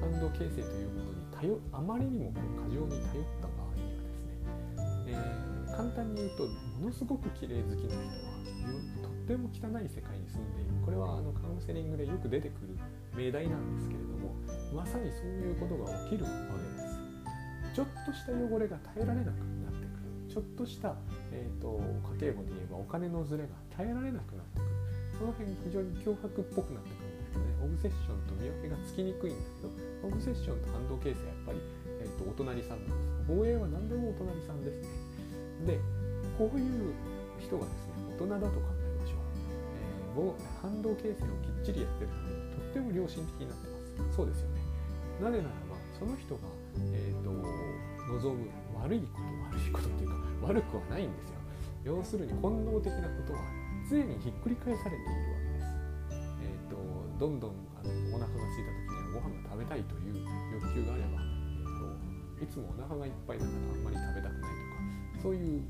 [0.00, 8.40] 反動形成というものに頼あまりにも過剰に頼った場合にはですね、えー、簡単に言うとものすごく綺麗好きな人は
[9.02, 10.72] とっても汚い世界に住んでいる。
[10.84, 12.78] これはあのカウンセリングでよく出てくる
[13.14, 14.34] 命題なんですけれども
[14.74, 17.76] まさにそういうことが起きるわけです。
[17.76, 20.32] ちょっとした汚れが耐えられなくなってくる。
[20.32, 20.96] ちょっとした、
[21.30, 21.80] えーと、
[22.18, 24.70] 家計簿で言えばお金のズレが耐えられなくなってくる。
[25.18, 27.46] その辺非常に脅迫っぽくなってくるんですよね。
[27.62, 29.44] オブセッションと見分けがつきにくいんだ
[30.00, 31.58] けどオブセッションと反動形成はやっぱり、
[32.00, 33.28] えーと、お隣さんなんです。
[33.28, 35.76] 防衛は何でもお隣さんですね。
[35.76, 35.78] で
[36.38, 36.94] こういう
[37.38, 38.79] 人がですね大人だと考えましょ
[40.16, 44.16] う、えー、反動形成をきっちりやってるためにとっても良心的になってます。
[44.16, 44.60] そうですよね。
[45.20, 46.40] なぜならばその人が、
[46.94, 48.48] えーと、望む
[48.80, 50.16] 悪いこと悪いことっていうか
[50.48, 51.40] 悪くはないんですよ。
[51.84, 53.40] 要するに本能的なことは
[53.88, 55.66] 常にひっくり返されているわけです、
[56.42, 56.76] えーと、
[57.18, 64.54] どんどんあのお腹が空いた時にはご飯が食べたいという欲求があれば、えーと、いつもお腹がいっぱいだからあんまり食べたくない
[65.10, 65.62] とかそういう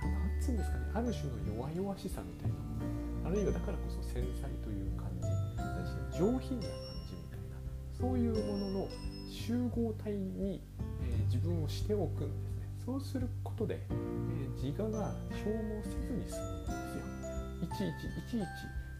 [0.00, 2.65] 何つうんですかねある種の弱々しさみたいな
[3.26, 5.26] あるいはだからこそ繊細という感じ
[6.16, 6.48] 上品な感
[7.04, 7.58] じみたいな
[7.92, 8.88] そういうものの
[9.28, 10.62] 集合体に、
[11.02, 12.68] えー、自分をしておくんですね。
[12.84, 17.04] そうすることで、えー、自我が消耗せずに済むんですよ。
[17.62, 18.46] いちいちいちいち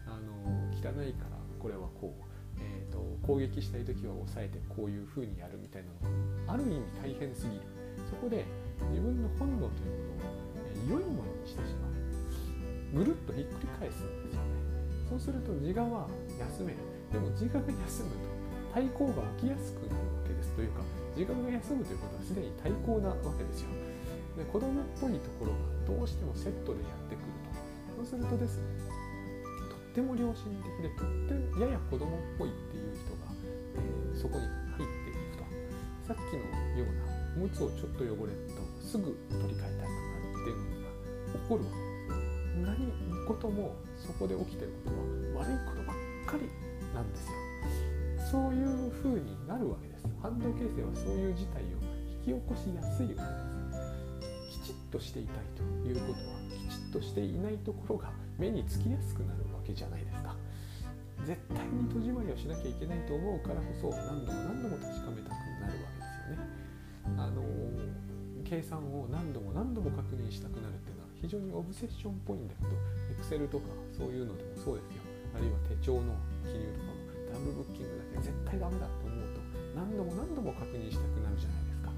[0.05, 7.61] あの汚いからこれはこう、えーと、攻撃したい時は抑えてこういう風にやるみたいなのがある意味大変すぎる。
[8.09, 8.45] そこで
[8.91, 11.96] 自分の本能というものを、え、良いものにしてしまう。
[12.97, 14.57] ぐるっとひっくり返すんですよね
[15.05, 16.09] そうすると自我は
[16.57, 16.81] 休める
[17.13, 18.37] でも自我が休むと
[18.73, 20.65] 対抗が起きやすくなるわけですとい。
[20.65, 20.81] うか
[21.15, 23.61] 時間が休むということはすでに対抗なわけです。
[23.61, 23.69] よ
[24.37, 27.25] で子供っぽいところがどうしてもセットでやってくる
[27.97, 28.05] と。
[28.05, 28.65] そうするとですね
[29.69, 34.45] とっても良心的でとってもやや子供っぽいっていう人が、えー、そこに
[34.77, 35.45] 入っていくと
[36.05, 36.45] さっきの
[36.77, 40.27] ようなおむつをちょっと汚れるとすぐ取り替えたくなる。
[40.37, 40.93] っていうのが
[41.33, 41.71] 起こるわ。
[41.71, 41.86] けです
[42.63, 42.75] 何
[43.27, 46.49] 事もそこで起きてることは悪いことばっかり
[46.93, 47.33] なんですよ。
[48.31, 51.65] そういう風になるわけです反動形成はそういう事態を
[52.25, 60.35] 引き起こしやすいわけですきちっとしていたいということはきちっとしていないところが目につきやすくなるわけじゃないですか。
[61.25, 66.47] 絶対に戸締まりをしなきゃいけないと思うからこそ何度も何度も確かめたくなるわけですよね。
[67.17, 67.43] あの
[68.43, 70.91] 計算を何度も何度も確認したくなるって
[71.21, 72.69] 非常にオブセッションっぽいんだけど
[73.21, 75.01] Excel とかそういうのでもそうですよ。
[75.35, 76.13] あるいは手帳の
[76.45, 76.97] 記入とかも
[77.29, 79.41] ダブルブッキングだけ絶対ダメだと思うと
[79.75, 81.91] 何度も何度も確認したくなるじゃないですか。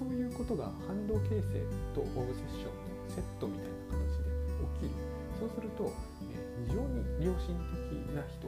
[0.00, 1.60] そういうことが反動形成
[1.92, 4.32] とオブセッションのセットみたいな形で
[4.80, 5.20] 起きる。
[5.40, 5.88] そうすると、
[6.28, 6.36] え
[6.68, 7.56] 非常に良心
[7.88, 8.44] 的な人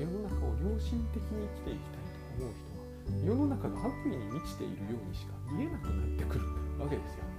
[0.00, 2.04] 世の中を良心的に生きていきたい
[2.40, 6.46] と思う人は世の中が悪意に満ちているようにしか見えなくなってくる
[6.80, 7.33] わけですよ。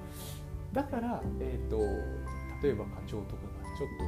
[0.75, 1.79] だから、えーと、
[2.61, 4.03] 例えば課長とかがちょっと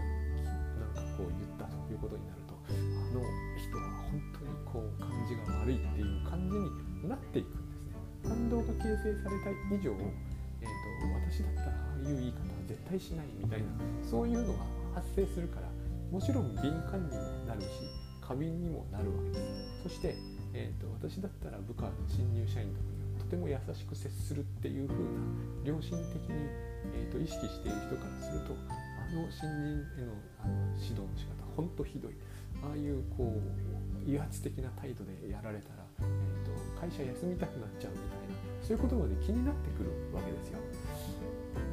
[0.83, 2.75] なんかこう言ったということになるとあ
[3.15, 3.23] の
[3.55, 7.95] 人は本当にこう感じが悪いっていう感じになっていくんですね。
[8.27, 9.95] 感動が形成された以上、
[10.59, 13.67] えーと、私だったらああいう言い方は絶対しないみたいな
[14.03, 14.59] そういうのが
[14.93, 15.71] 発生するから
[16.11, 17.67] もちろん敏感にもなるし
[18.19, 19.87] 過敏にもなるわけです。
[19.87, 20.19] そして、
[20.51, 22.96] えーと、私だったら部下新入社員とか
[23.27, 25.09] ても優しく接するっていう風な
[25.63, 26.49] 良心的に、
[26.95, 30.13] えーと、意識している人からするとあの新人への
[30.43, 32.15] あの指導の仕方ほんとひどい
[32.63, 40.59] ああいうこう威圧的な態度でやられたら、えーと、会社休みたくなっちゃうみたいなそういうことまで気になってくるわけですよ。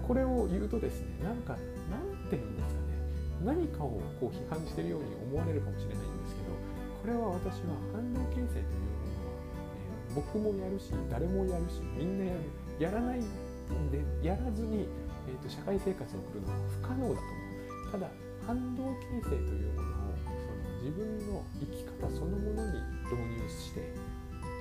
[0.06, 1.56] これを言うとですねなんか
[1.88, 6.52] なんて言うんですかね何かをこう批判しているように思われるかもしれないんですけど
[7.00, 8.93] これは私は反応形成という、
[10.14, 12.40] 僕もやるし誰もやるしみんなやる。
[12.78, 14.86] やらないんでやらずに、
[15.28, 17.92] えーと、社会生活を送るのは不可能だと思う。
[17.92, 18.10] ただ
[18.46, 23.80] 反動形成というものをその自分の生き方そのものに導入して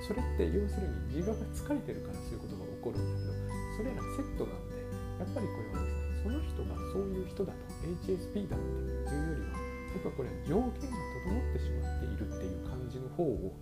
[0.06, 3.32] それって要するに自我が疲れてるからそういうことが起こるんだけど
[3.76, 4.84] それらセットなんで
[5.20, 7.58] やっぱりこれはですねその人がそういう人だと
[8.04, 8.60] HSP だっ
[9.08, 9.64] ていうよりは
[9.94, 13.54] 僕はこれは条件が整ってしまっているっていう感じの方を、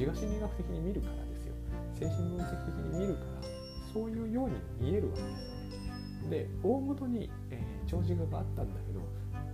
[0.00, 1.52] 自我心理学的に見るからですよ。
[1.92, 3.48] 精神分析的に見るから
[3.92, 6.30] そういうように見えるわけですね。
[6.30, 9.00] で大元に、えー、長寿画があったんだけど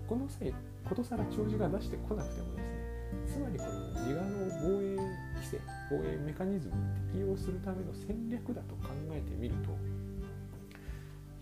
[0.07, 0.55] この際
[0.89, 2.79] ことさら長寿が出してこなくてもですね
[3.27, 4.97] つまりこれは自我の防衛
[5.35, 5.59] 規制
[5.91, 9.75] 防衛メカニズムに適用するための戦略だと考えてみると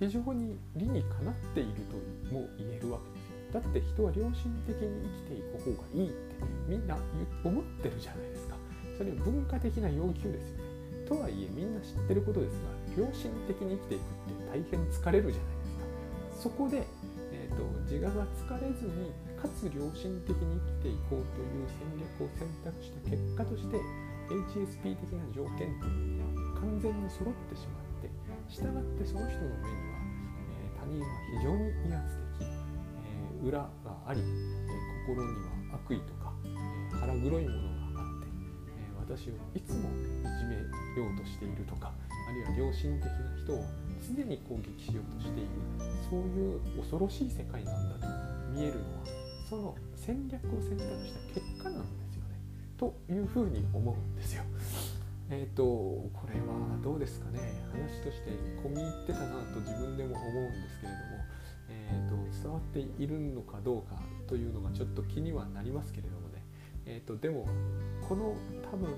[0.01, 3.61] 非常に理にかなっているとも言えるわけですよ。
[3.61, 6.37] だって人は良心的に生きていく方がいいって
[6.67, 6.97] みんな
[7.45, 8.64] 思ってるじゃないですか。
[8.97, 10.65] それは文化的な要求ですよね。
[11.07, 12.57] とはいえみんな知ってることです
[12.97, 16.49] が良心的に生きていくって大変疲れるじゃないですか。
[16.49, 16.87] そこで、
[17.33, 23.77] えーと、自我が疲れずにかつ良心的に生きていこうという戦略を選択した結果として
[24.33, 28.09] HSP 的な条件というのが完全に揃ってしまって
[28.49, 30.05] 従ってその人の目には
[30.65, 33.69] え他人は非常に威圧的、えー、裏が
[34.07, 37.74] あり、えー、心には悪意とか、え、腹黒いもの、
[39.15, 39.89] 私をいつも
[40.27, 41.93] いじめようとしているとか
[42.29, 43.65] あるいは良心的な人を
[44.03, 45.49] 常に攻撃しようとしている
[46.11, 48.13] そういう恐ろしい世界なんだと
[48.51, 49.07] 見えるのは
[49.49, 52.35] その戦略を選択した結果なんですよね
[52.77, 54.43] というふうに思うんですよ。
[55.31, 57.39] えっ、ー、とこれはどうですかね
[57.71, 58.31] 話として
[58.63, 61.25] 込み入ってたなと自分でも思うんですけれども、
[61.71, 63.97] えーと、伝わっているのかどうか
[64.27, 66.24] というのがちょっと気にはなりますけれども、
[66.87, 67.47] えーと、でも
[68.07, 68.37] この
[68.71, 68.89] 多分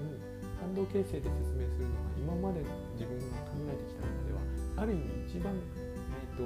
[0.60, 2.60] 反動形成で説明するのが今まで
[2.94, 4.40] 自分が考えてきた中では
[4.82, 6.42] ある意味一番、えーと、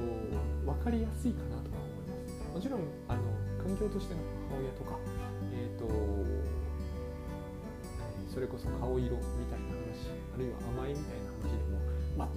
[0.67, 2.55] 分かりやすいかなとは思います。
[2.55, 3.23] もちろんあの
[3.63, 4.99] 環境としての母親とか、
[5.53, 6.61] えーと
[8.33, 11.81] それこそ顔色みたいな話あるいは甘いみたいな話でも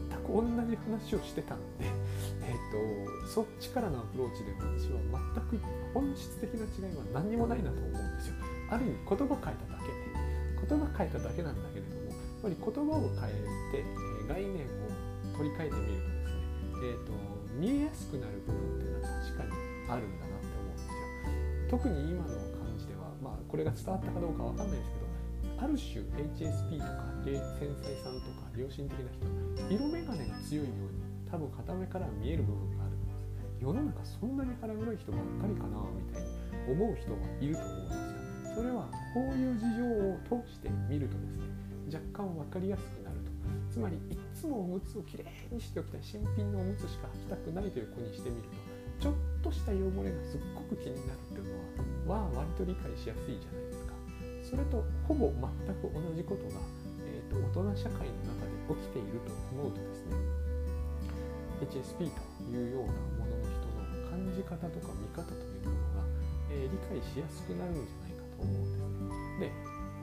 [0.10, 1.86] 全く同じ話をしてたんで、
[2.42, 5.00] えーと、そっちからのアプローチで私は
[5.46, 5.63] 全く
[5.94, 8.36] 本質的な違いは何にもないなと思うんですよ。
[8.74, 9.94] ある意味言葉変えただけ
[10.66, 16.50] 言葉変えただけなんだけれどもやっぱり言葉を変えて、え、概念を取り替えてみるとですね、
[16.82, 17.14] えーと、
[17.56, 19.52] 見えやすくなる部分っていうのは確かに
[19.88, 20.94] あるんだなって思うんですよ。
[21.70, 25.04] 特に今の感じでは、まあ、これが伝わったかどうかわかんないですけど
[25.64, 26.04] ある種
[26.36, 29.24] HSP とか繊細さんとか良心的な人
[29.70, 31.00] 色眼鏡が強いように
[31.32, 33.24] 多分片目から見える部分があるんです
[33.64, 36.30] 世の中そんなに腹黒い人ばっかりかなみたいに
[36.68, 38.03] 思う人はいると思うんです
[38.54, 41.63] それはこういう事情を通して見るとですね。
[41.94, 43.34] 若干分かりやすくなると。
[43.74, 51.50] つまりいつもおむつをきれいにしておきたい新品のおむつしか履きたくないという子にしてみるとちょっとした汚れがすっごく気になるっていう
[52.06, 53.94] のはまあ割と理解しやすいじゃないですか。
[54.46, 56.62] それとほぼ全く同じことが、
[57.10, 60.13] えーと、大人社会の中で起きていると思うとですね
[61.66, 62.22] HSP と
[62.54, 66.06] いうようなものの人の感じ方とか見方というものが、
[66.52, 68.03] えー、理解しやすくなるんじゃないか
[68.44, 68.78] と思うんです
[69.40, 69.52] ね。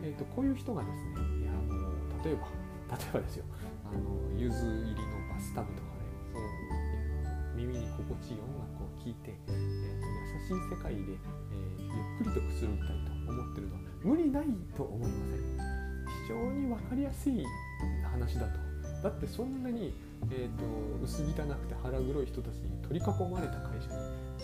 [0.03, 2.49] で、えーと、こういう人がですねいやあの例えば
[2.97, 3.45] 例えばですよ。
[3.85, 4.01] あの
[4.39, 12.89] ゆず入りのバスタブとかで、ね、耳に心地いい音楽を聴いて、えーと、優しい世界で、えー、ゆっくりとくつろぎたい
[13.27, 15.71] と思ってるのは無理ないと思いません。
[16.23, 17.45] 非常に分かりやすい
[18.05, 18.71] 話だと。
[19.03, 19.95] だってそんなに、
[20.31, 20.65] えーと、
[21.03, 23.95] 薄汚くて腹黒い人たちに取り囲まれた会社に、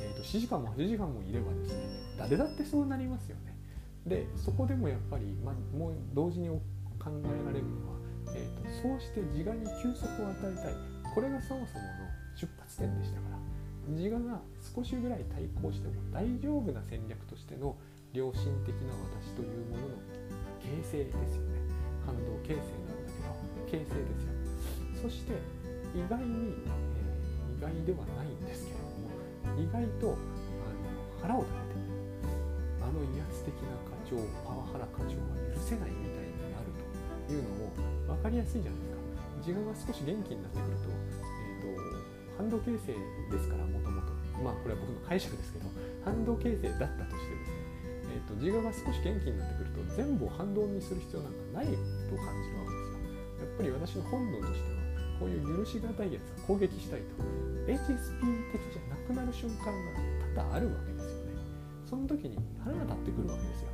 [0.01, 1.85] えーと、7時間も8時間もいればですね
[2.19, 3.56] 誰だってそうなりますよね
[4.07, 6.61] でそこでもやっぱり、ま、もう同時に考
[7.11, 7.99] えられるのは、
[8.35, 10.75] えーと、そうして自我に休息を与えたい。
[11.15, 11.91] これがそもそもの
[12.37, 13.37] 出発点でしたから。
[13.89, 17.77] 自我が少しぐらい対抗しても大丈夫な戦略としての
[18.13, 18.91] 良心的な
[19.23, 19.95] 私というものの
[20.59, 21.63] 形成ですよね。
[22.05, 23.15] 反動形成なんだ
[23.71, 25.07] けど形成ですよ。
[25.07, 25.39] そして
[25.95, 29.15] 意外に、えー、意外ではないんですけれども
[29.55, 30.19] 意外とあの
[31.23, 31.87] 腹を立てて
[32.83, 36.71] あの威圧的な長パワハラ課長は許せないみたいになる
[37.27, 37.75] というのも
[38.07, 39.07] 分かりやすいじゃないですか。
[39.43, 42.95] 自分が少し元気になってくると,、えーと、反動形成
[43.31, 44.11] ですからもともと
[44.43, 45.71] まあこれは僕の解釈ですけど
[46.03, 47.67] 反動形成だったとしてですね
[48.17, 53.07] えーと、自我が少し元気になってくると全部を反動にする必要なんかないと感じるわけですよ。
[53.37, 54.87] やっぱり私の本能としては
[55.21, 57.21] こういう許しがたいやつは攻撃したいと
[57.69, 61.37] HSP 的じゃなくなる瞬間が多々あるわけですよね。
[61.85, 63.69] その時に腹が立ってくるわけですよ、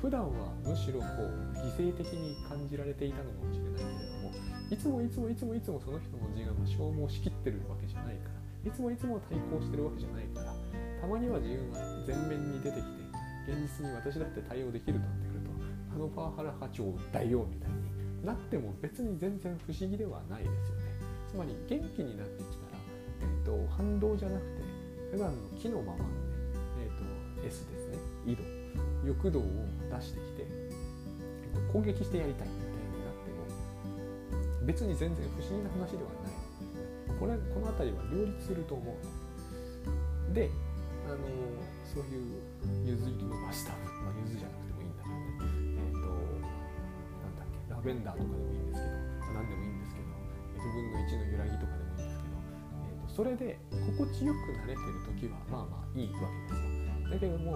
[0.00, 4.32] 普段はむしろこう犠牲的に感じられていたのかもしれないけれども
[4.70, 10.54] いつもいつもいつもいつもその人の自我が消耗しきってるわけじゃないからいつもいつも対抗してるわけじゃないから
[11.00, 13.06] たまには自分が前面に出てきて
[13.46, 15.50] 現実に私だって対応できるとなってくると
[15.94, 20.96] あのパワハラ課長を訴えよみたいになっても別に全然不思議ではないですよね
[21.30, 22.78] つまり元気になってきたら、
[23.22, 24.62] えーと、反動じゃなくて
[25.12, 26.10] 普段の木のままのね、
[26.82, 27.95] えーと、S ですね
[29.06, 29.42] 欲動を
[29.90, 30.46] 出してきて、
[31.72, 36.46] 攻撃してやりたいみたいになっても別に全然不思議な話ではない。
[37.18, 40.50] これこの辺りは両立すると思うで
[41.06, 41.16] あの
[41.86, 42.42] そういう
[42.84, 45.46] ゆず入りのバスタブ、まあ、ゆずじゃなくてもいいんだけどね。
[45.78, 46.10] えっ、ー、と
[47.22, 47.72] なんだっけ。
[47.72, 50.06] ラベンダーとかでもいいんですけど、何でもいいんですけど。
[50.56, 57.10] 1分の1の揺らぎとかでもいいんですけど、えーと、それで心地よくなれてる時はまあまあいいわけですよ。
[57.10, 57.54] だけども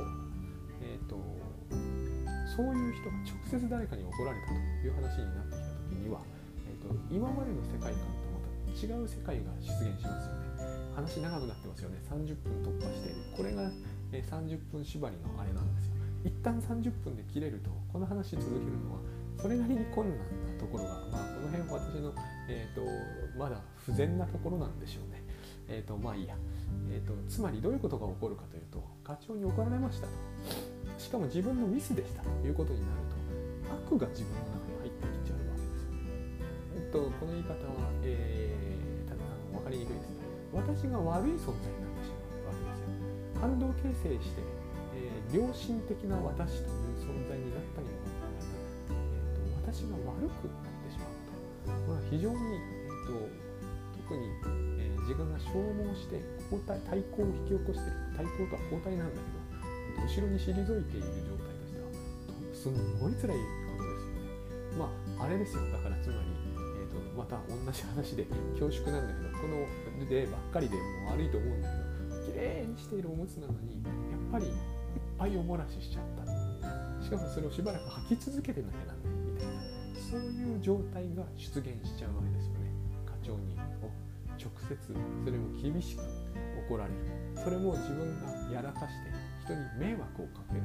[0.81, 1.17] え、ー、と
[2.57, 4.55] そういう人が直接誰かに怒られたと
[4.85, 6.21] いう話になってきた時には、
[6.69, 10.51] えーと、今までの世界観とまた違う世界が出現しますよね。
[10.95, 12.03] 話長くなってますよね。
[12.11, 13.71] 30分突破してこれが、
[14.13, 15.95] え30分縛りのあれなんですよ。
[16.25, 19.01] 一旦30分で切れるとこの話続けるのは
[19.41, 22.13] それなりに困難なところが、まあ、この辺私の、
[22.49, 25.23] えーと、まだ不全なところなんでしょうね。
[25.69, 26.35] えーと、まあいいや、
[26.91, 30.13] えーと、つまりどういうことが起こるかというと課長に怒られましたと。
[31.01, 32.93] しかも自分のミスでしたということになる
[33.89, 35.97] と悪が自分の中に入ってきちゃうわけですよ。
[36.77, 40.13] えっと、この言い方は、えー、ただあの分かりにくいです
[40.53, 43.41] 私が悪い存在になってしまうわけですよ。
[43.41, 44.45] 反動形成して、
[44.93, 48.53] えー、良心的な私という存在になったにもかかわらず、
[48.93, 51.17] えーと、私が悪くなってしまう
[51.65, 53.25] とこれは非常に、えーと、
[54.05, 54.29] 特に、
[54.77, 56.21] えー、自分が消耗して
[56.53, 59.40] 抗体対抗を引き起こしている対抗とは抗体なんだけど、
[60.07, 61.87] 後ろに退いている状態としては
[62.55, 64.79] すんごい辛いことですよね。
[64.79, 64.91] ま
[65.21, 65.63] ああれですよ。
[65.71, 66.29] だからつまり
[66.81, 68.25] えー、とまた同じ話で
[68.59, 69.67] 恐縮なんだけどこの
[70.09, 71.77] 例ばっかりでもう悪いと思うんだけ
[72.17, 74.53] ど綺麗にしているおむつなのにやっぱりいっ
[75.19, 76.31] ぱいおもらししちゃった。
[77.03, 79.53] しかもそれをしばらく履き続けてなきゃなんないみたいな。
[80.11, 82.73] そういう状態が出現しちゃうわけですよね。
[83.07, 83.57] 課長に
[84.39, 86.03] 直接それも厳しく
[86.69, 86.97] 怒られる。
[87.43, 89.20] それも自分がやらかして
[89.51, 90.63] 人に迷惑をかける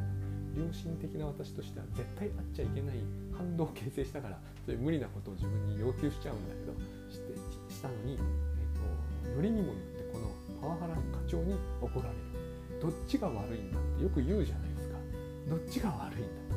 [0.54, 3.02] 良心的な私としては絶対あっちゃいけない
[3.34, 6.74] 反動を形成したからそういう無理なことを自分に要求しちゃうんだけど
[7.10, 7.34] して
[7.74, 10.30] したのに、えーと、よりにもよってこの
[10.62, 12.46] パワハラの課長に怒られる。
[12.80, 14.96] どっちが悪いんだってよく言うじゃないですか。
[15.50, 16.56] どっちが悪いんだと,、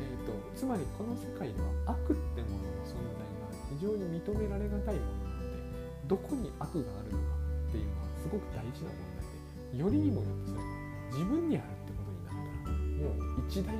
[0.00, 5.62] えーと、つまりこの世界では悪ってものの存在が非常に認められがたいものなので
[6.06, 7.34] どこに悪があるのか
[7.68, 10.83] っていうのはすごく大事な問題でよりにもよってそれが
[11.14, 13.72] 自分にあるって事になるからもう一大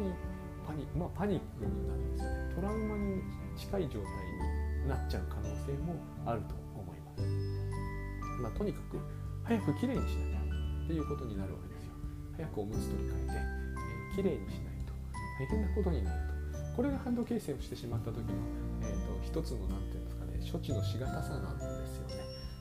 [0.67, 2.31] パニ,、まあ、パニックになるんですよ。
[2.31, 3.21] ねトラウマに
[3.59, 4.03] 近い状態
[4.83, 8.99] になっちゃう可能性もあると思います、まあ、とにかく
[9.43, 10.45] 早くきれいにしなきゃ。
[10.85, 11.93] っていうことになるわけですよ
[12.37, 14.93] 早くおむつ取り替えて、えー、きれいにしないと。
[15.41, 18.23] 大変なことになるとこれが反動形成をしてしまった時の、
[18.83, 22.15] えーと、一つの何て言うんですかね処置のしがたさなんですよね。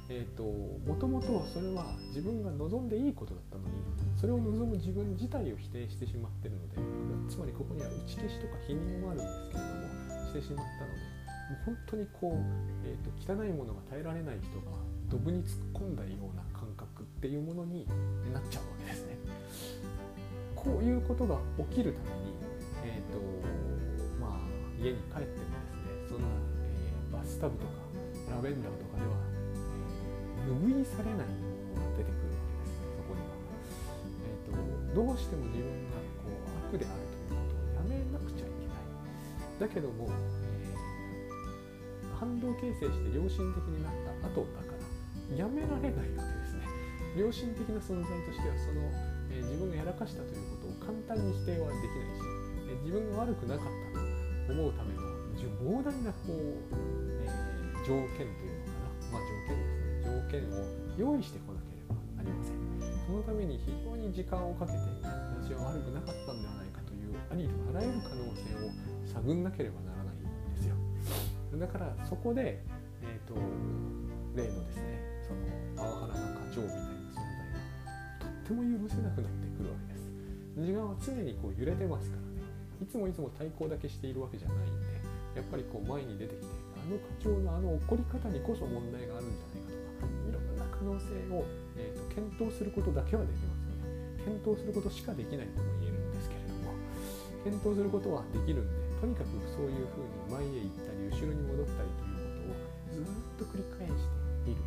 [0.09, 3.63] えーと、もともとそれは自分が望んでいいことだったの
[4.24, 6.80] それを望む自分自体を否定してしまってるので
[7.28, 11.03] つまりここには打ち消しとか否認もあるんですけれどもしてしまったので
[11.51, 14.80] もう本当にこう、えーと、汚いものが耐えられない人が
[15.11, 17.84] ドブに突っ込んだような感覚っていうものに
[18.32, 19.19] なっちゃうわけですね。
[20.55, 21.36] こういうことが
[21.67, 22.32] 起きるために、
[22.88, 23.19] えーと
[24.24, 24.47] まあ、
[24.80, 25.51] 家に帰っても
[26.07, 26.28] ですねそんな、
[27.11, 27.74] えー、バスタブとか
[28.32, 29.19] ラベンダーとかでは、
[30.47, 32.32] えー、拭いされないものが出てくる
[34.93, 38.85] どうしても自分がこう悪であるということをやめなくちゃいけない。
[39.59, 46.65] だけども、えー、反動形成して良心的になった後だからやめられないわけですね。
[47.17, 48.81] 良心的な存在としてはその、
[49.29, 52.25] えー、自分がやらかしたということを簡単に否定はできないし、
[52.69, 55.13] えー、自分が悪くなかったと思うための
[55.63, 56.33] 膨大なこう、
[57.23, 60.03] えー、条件というのかな、まあ、条件ですね。
[60.03, 62.62] 条件を用意してこなければありません。
[63.06, 64.78] そのために非常に時間をかけて
[65.43, 68.72] 私は悪くなかったんではないかというありとあらゆる可能性を
[69.06, 70.24] 探んなければならないん
[70.56, 70.76] ですよ。
[71.60, 72.64] だからそこで、
[73.04, 73.36] えーと、
[74.36, 75.41] 例のですねその
[75.76, 77.60] パワハラな課長みたいな存在が
[78.20, 80.10] とっても許せなくなってくるわけです。
[80.56, 82.34] 自我は常にこう揺れてますからね。
[82.82, 84.88] いつもいつも対抗だけしているわけじゃないんで
[85.36, 91.45] やっぱりこう前に出てきてあの課長のあの怒り方にこそ問題があるんじゃないかとかいろんな可能性を、
[92.14, 94.24] 検討することだけはできますよね。
[94.24, 96.72] 検討することしかできないとも言えるんですけれども
[97.43, 103.93] 検討することはできるんでとにかくそういうふうに前へ行ったり後ろに戻ったりということをずっと繰り返し
[104.47, 104.61] ている。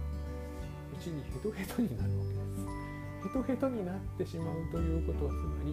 [0.92, 2.86] うちにヘトヘトになるわけです。
[3.26, 5.72] ヘトヘトになってしまうということはつまり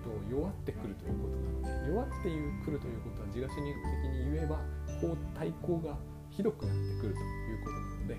[0.00, 1.36] と弱ってくるということ
[1.68, 2.30] なので弱って
[2.64, 4.56] くるということは自我心理学的に言えば
[5.00, 5.96] こう対抗が
[6.30, 8.16] ひどくなってくるということなので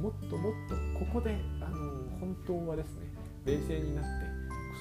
[0.00, 1.76] もっともっとここであの
[2.18, 3.12] 本当はですね
[3.44, 4.10] 冷静になって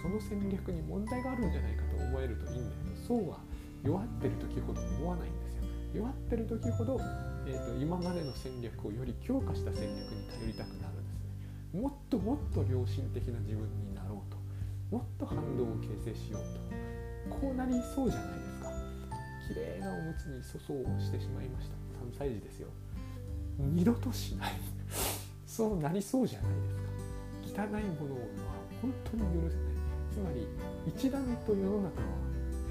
[0.02, 3.38] その戦略に問題があるんじゃないかと思えるといいんだけどそうは
[3.84, 5.64] 弱ってる時ほど思わないんですよ。
[5.94, 7.00] 弱ってる時ほど、
[7.48, 11.82] えーと、今までの戦略をより強化した戦略に頼りたくなるんですね。
[11.82, 14.38] もっともっと良心的な自分になろうと。
[14.96, 17.36] もっと反動を形成しようと。
[17.36, 18.70] こうなりそうじゃないですか。
[19.48, 21.76] 綺麗なおむつに粗相をしてしまいました。
[22.06, 22.68] 3歳児ですよ。
[23.58, 24.79] 二度としない。
[25.60, 26.56] そうなりそうじゃない
[27.44, 28.24] ですか汚いものは
[28.80, 29.76] 本当に許せない
[30.08, 30.48] つまり
[30.88, 32.16] 一段と世の中は、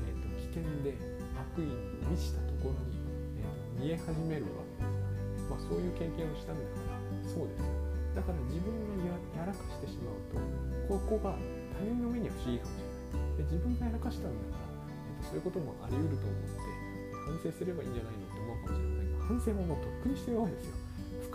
[0.09, 0.97] えーと、危険で
[1.37, 2.97] 悪意に満ちたところに、
[3.37, 6.97] えーと、見え始めるわけですよね、まあ、そういう経験をしたんだから
[7.29, 7.77] そうですよ
[8.17, 8.73] だから自分
[9.05, 10.41] がやらかしてしまうと
[10.89, 11.37] ここが
[11.77, 20.78] 他人の目には不思議かもしれないで自分がやらかしたんだから、えっと、そういうこともあり得ると思って反省すればいいんじゃないのって思うかもしれませんが反省ももうとっくにしてるわけですよ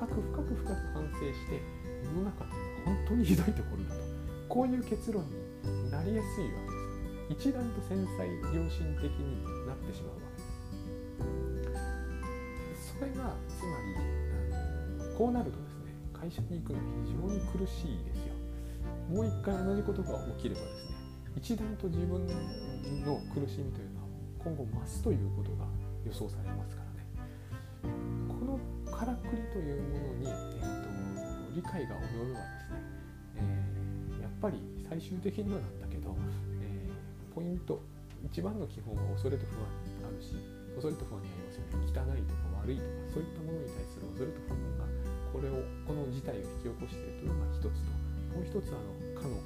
[0.06, 1.62] 深く深く深く反省して
[2.04, 4.02] 世の中っていうのは本当にひどいところだと。
[4.50, 5.32] こういう結論に
[5.90, 6.52] なりやすいわ
[7.30, 10.44] けです一段と繊細良心的になってしまうわけ
[11.72, 12.96] です。
[13.00, 13.96] それがつまり
[15.00, 18.36] あのこうなるとですね会社に行くのは非常に苦しいですよ。
[19.10, 20.96] もう一回同じことが起きればですね
[21.38, 24.08] 一段と自分の苦しみというのは
[24.44, 25.66] 今後増すということが
[26.06, 27.08] 予想されますからね。
[28.28, 28.60] この
[28.92, 29.16] から
[29.54, 30.90] というものに、えーと、
[31.54, 32.82] 理解が及べばですね、
[33.38, 34.58] えー、やっぱり
[34.90, 36.18] 最終的にはなんだけど、
[36.58, 37.78] えー、ポイント
[38.26, 40.34] 一番の基本は恐れと不安あるし
[40.74, 41.86] 恐れと不安にありますよね。
[41.86, 44.90] 汚いとか悪いとかそういったものに対する恐れと不安が
[45.30, 47.94] これをこの事態を引き起こしているというのが一つと
[48.34, 49.38] もう一つあのかの、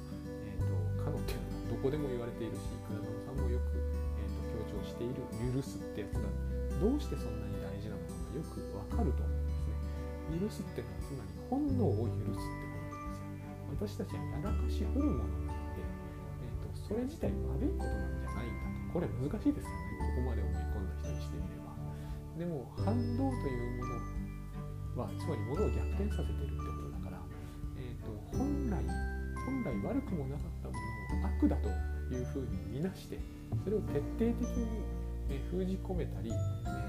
[0.48, 0.72] えーと、
[1.04, 5.20] かのっていうのはどこでも言われているし倉園さんもよく、えーと、強調している
[5.52, 6.32] 許すってやつが
[6.80, 9.37] どうしてそんなに大事なのかがよくわかると思う。
[10.36, 13.08] 許すってのはつまり本能を許すってこと
[13.78, 15.84] ですよ私たちはやらかしうるものなので、
[16.40, 18.92] えーと、それ自体悪いことなんじゃないんだと。
[18.92, 19.88] これ難しいですよね。
[19.98, 21.68] ここまで思い込んだ人にしてみれば
[22.38, 23.86] でも反動というも
[24.96, 27.18] のはつまり物を逆転させてるってことだから、
[27.76, 28.82] えー、と本来
[29.44, 31.68] 本来悪くもなかったものを悪だと
[32.14, 33.18] いうふうに見なして
[33.64, 34.88] それを徹底的に
[35.50, 36.87] 封じ込めたり、えー、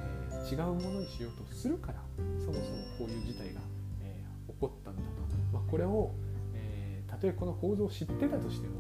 [0.50, 1.96] 違うものにしようとするから
[2.40, 2.64] そもそも
[2.98, 3.62] こういう事態が、
[4.02, 5.08] えー、起こったんだと、
[5.54, 6.12] まあ、これを、
[6.54, 8.76] えー、たとえこの構造を知ってたとしても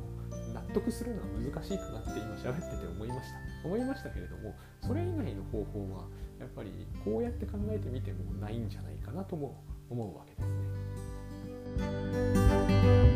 [0.54, 6.06] 納得するのは難しいかなって今喋ってて思いました思いましたけれどもそれ以外の方法は
[6.40, 6.72] やっぱり
[7.04, 10.48] こうやって考えてみてもないんじゃないかなとも思うわけです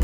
[0.00, 0.03] ね。